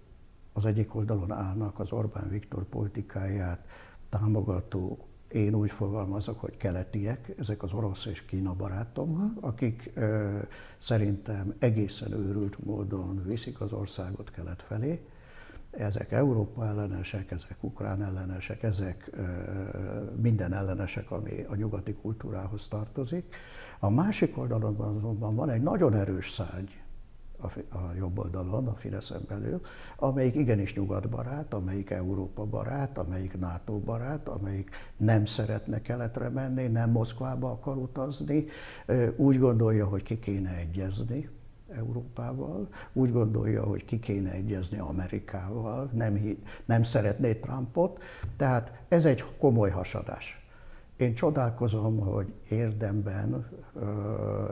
[0.60, 3.66] az egyik oldalon állnak az Orbán Viktor politikáját
[4.10, 10.40] támogató én úgy fogalmazok, hogy keletiek, ezek az orosz és Kína barátok, akik ö,
[10.78, 15.06] szerintem egészen őrült módon viszik az országot kelet felé.
[15.72, 19.24] Ezek Európa ellenesek, ezek ukrán ellenesek, ezek ö,
[20.22, 23.36] minden ellenesek, ami a nyugati kultúrához tartozik.
[23.80, 26.70] A másik oldalon azonban van egy nagyon erős szárny,
[27.70, 29.62] a jobb oldalon, a Fideszen belül,
[29.98, 36.92] amelyik igenis nyugatbarát, amelyik Európa barát, amelyik NATO barát, amelyik nem szeretne keletre menni, nem
[36.92, 38.46] Moszkvába akar utazni,
[39.16, 41.30] úgy gondolja, hogy ki kéne egyezni,
[41.76, 46.20] Európával, úgy gondolja, hogy ki kéne egyezni Amerikával, nem,
[46.66, 48.04] nem szeretné Trumpot,
[48.38, 50.48] tehát ez egy komoly hasadás.
[50.98, 53.48] Én csodálkozom, hogy érdemben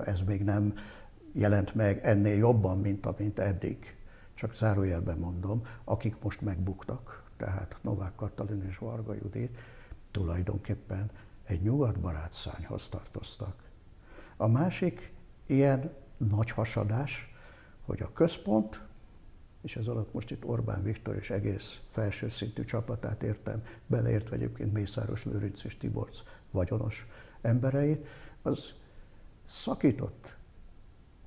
[0.05, 0.73] ez még nem
[1.37, 3.95] jelent meg ennél jobban, mint amint eddig.
[4.33, 9.57] Csak zárójelben mondom, akik most megbuktak, tehát Novák Katalin és Varga Judit
[10.11, 11.11] tulajdonképpen
[11.43, 13.63] egy nyugatbarát szányhoz tartoztak.
[14.37, 15.13] A másik
[15.45, 17.33] ilyen nagy hasadás,
[17.85, 18.85] hogy a központ,
[19.61, 24.73] és ez alatt most itt Orbán Viktor és egész felső szintű csapatát értem, beleértve egyébként
[24.73, 26.21] Mészáros Lőrinc és Tiborc
[26.51, 27.07] vagyonos
[27.41, 28.07] embereit,
[28.41, 28.73] az
[29.45, 30.36] szakított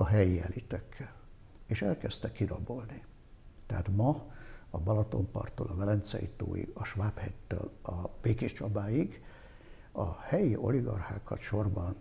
[0.00, 1.12] a helyi elitekkel,
[1.66, 3.04] és elkezdte kirabolni.
[3.66, 4.26] Tehát ma
[4.70, 9.22] a Balatonparttól a Velencei tóig, a Svábhegytől a Békés Csabáig
[9.92, 11.96] a helyi oligarchákat sorban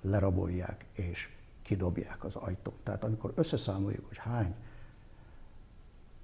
[0.00, 1.28] lerabolják és
[1.62, 2.78] kidobják az ajtót.
[2.82, 4.54] Tehát amikor összeszámoljuk, hogy hány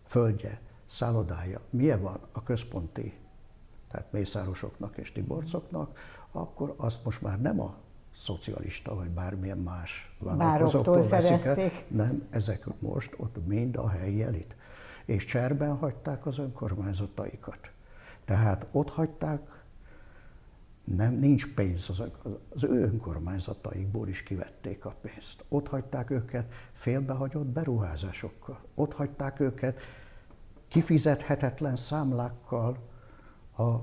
[0.05, 3.19] földje, szállodája, milyen van a központi,
[3.91, 5.99] tehát mészárosoknak és tiborcoknak,
[6.33, 7.77] akkor azt most már nem a
[8.17, 11.71] szocialista vagy bármilyen más vállalkozóktól veszik el.
[11.89, 14.57] Nem, ezek most ott mind a helyi elit.
[15.05, 17.71] És cserben hagyták az önkormányzataikat.
[18.25, 19.65] Tehát ott hagyták,
[20.85, 22.03] nem, nincs pénz, az,
[22.55, 25.45] az ő önkormányzataikból is kivették a pénzt.
[25.49, 28.61] Ott hagyták őket félbehagyott beruházásokkal.
[28.75, 29.81] Ott hagyták őket
[30.69, 32.79] kifizethetetlen számlákkal
[33.57, 33.75] a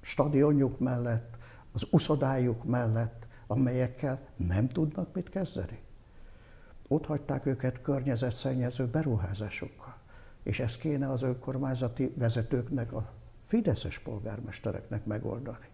[0.00, 1.36] stadionjuk mellett,
[1.72, 5.82] az uszodájuk mellett, amelyekkel nem tudnak mit kezdeni.
[6.88, 9.96] Ott hagyták őket környezetszennyező beruházásokkal.
[10.42, 13.12] És ezt kéne az önkormányzati vezetőknek, a
[13.46, 15.66] fideszes polgármestereknek megoldani.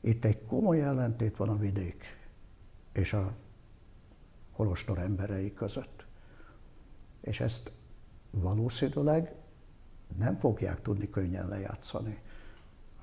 [0.00, 2.04] Itt egy komoly ellentét van a vidék
[2.92, 3.34] és a
[4.52, 6.06] kolostor emberei között.
[7.20, 7.72] És ezt
[8.30, 9.34] valószínűleg
[10.18, 12.22] nem fogják tudni könnyen lejátszani.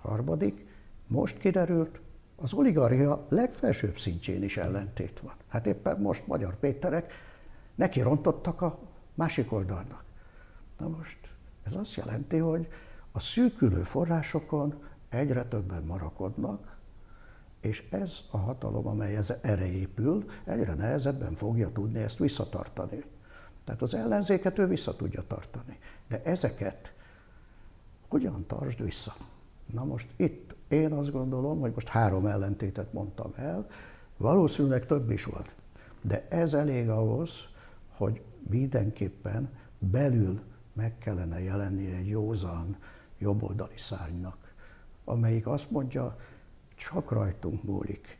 [0.01, 0.67] Harmadik,
[1.07, 2.01] most kiderült,
[2.39, 5.33] az oligarchia legfelsőbb szintjén is ellentét van.
[5.47, 7.13] Hát éppen most Magyar Péterek
[7.75, 8.79] neki rontottak a
[9.13, 10.03] másik oldalnak.
[10.77, 11.17] Na most
[11.63, 12.67] ez azt jelenti, hogy
[13.11, 16.77] a szűkülő forrásokon egyre többen marakodnak,
[17.61, 23.03] és ez a hatalom, amely ez, erre épül, egyre nehezebben fogja tudni ezt visszatartani.
[23.63, 25.77] Tehát az ellenzéket ő vissza tudja tartani.
[26.07, 26.93] De ezeket
[28.09, 29.15] hogyan tartsd vissza?
[29.73, 33.67] Na most itt én azt gondolom, hogy most három ellentétet mondtam el,
[34.17, 35.55] valószínűleg több is volt.
[36.01, 37.31] De ez elég ahhoz,
[37.97, 39.49] hogy mindenképpen
[39.79, 40.41] belül
[40.73, 42.77] meg kellene jelenni egy józan,
[43.17, 44.53] jobboldali szárnynak,
[45.05, 46.15] amelyik azt mondja,
[46.75, 48.19] csak rajtunk múlik,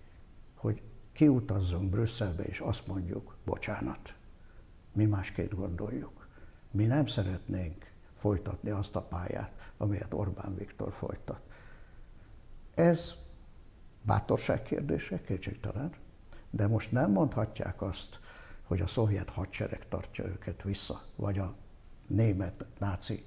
[0.55, 0.81] hogy
[1.13, 4.15] kiutazzunk Brüsszelbe, és azt mondjuk, bocsánat,
[4.93, 6.27] mi másként gondoljuk.
[6.71, 11.41] Mi nem szeretnénk folytatni azt a pályát, amelyet Orbán Viktor folytat.
[12.77, 13.13] Ez
[14.01, 15.93] bátorság kérdése, kétségtelen,
[16.49, 18.19] de most nem mondhatják azt,
[18.63, 21.55] hogy a szovjet hadsereg tartja őket vissza, vagy a
[22.07, 23.25] német náci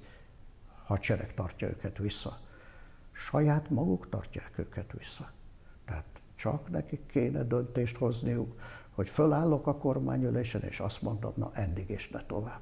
[0.83, 2.39] hadsereg tartja őket vissza.
[3.11, 5.31] Saját maguk tartják őket vissza.
[5.85, 8.59] Tehát csak nekik kéne döntést hozniuk,
[8.91, 12.61] hogy fölállok a kormányülésen, és azt mondom, na eddig és ne tovább.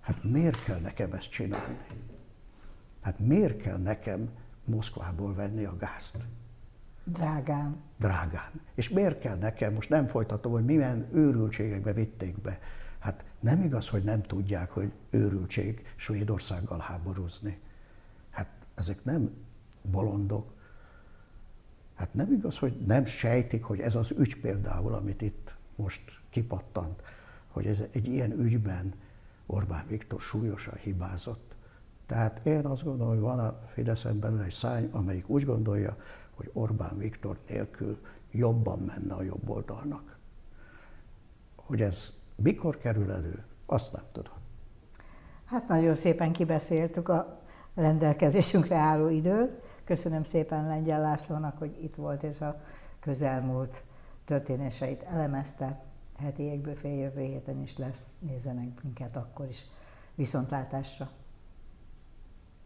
[0.00, 1.78] Hát miért kell nekem ezt csinálni?
[3.00, 4.30] Hát miért kell nekem
[4.64, 6.16] Moszkvából venni a gázt?
[7.04, 7.76] Drágán.
[7.98, 8.60] Drágán.
[8.74, 12.58] És miért kell nekem, most nem folytatom, hogy milyen őrültségekbe vitték be.
[12.98, 17.60] Hát nem igaz, hogy nem tudják, hogy őrültség Svédországgal háborúzni.
[18.30, 19.30] Hát ezek nem
[19.82, 20.52] bolondok.
[21.94, 27.02] Hát nem igaz, hogy nem sejtik, hogy ez az ügy például, amit itt most kipattant,
[27.48, 28.94] hogy ez egy ilyen ügyben
[29.46, 31.53] Orbán Viktor súlyosan hibázott.
[32.06, 35.96] Tehát én azt gondolom, hogy van a Fideszen belül egy szány, amelyik úgy gondolja,
[36.34, 37.98] hogy Orbán Viktor nélkül
[38.30, 40.18] jobban menne a jobb oldalnak.
[41.56, 44.32] Hogy ez mikor kerül elő, azt nem tudom.
[45.44, 47.40] Hát nagyon szépen kibeszéltük a
[47.74, 49.62] rendelkezésünkre álló időt.
[49.84, 52.60] Köszönöm szépen Lengyel Lászlónak, hogy itt volt, és a
[53.00, 53.82] közelmúlt
[54.24, 55.82] történéseit elemezte.
[56.18, 59.66] Heti égből fél jövő héten is lesz, nézzenek minket akkor is.
[60.14, 61.10] Viszontlátásra!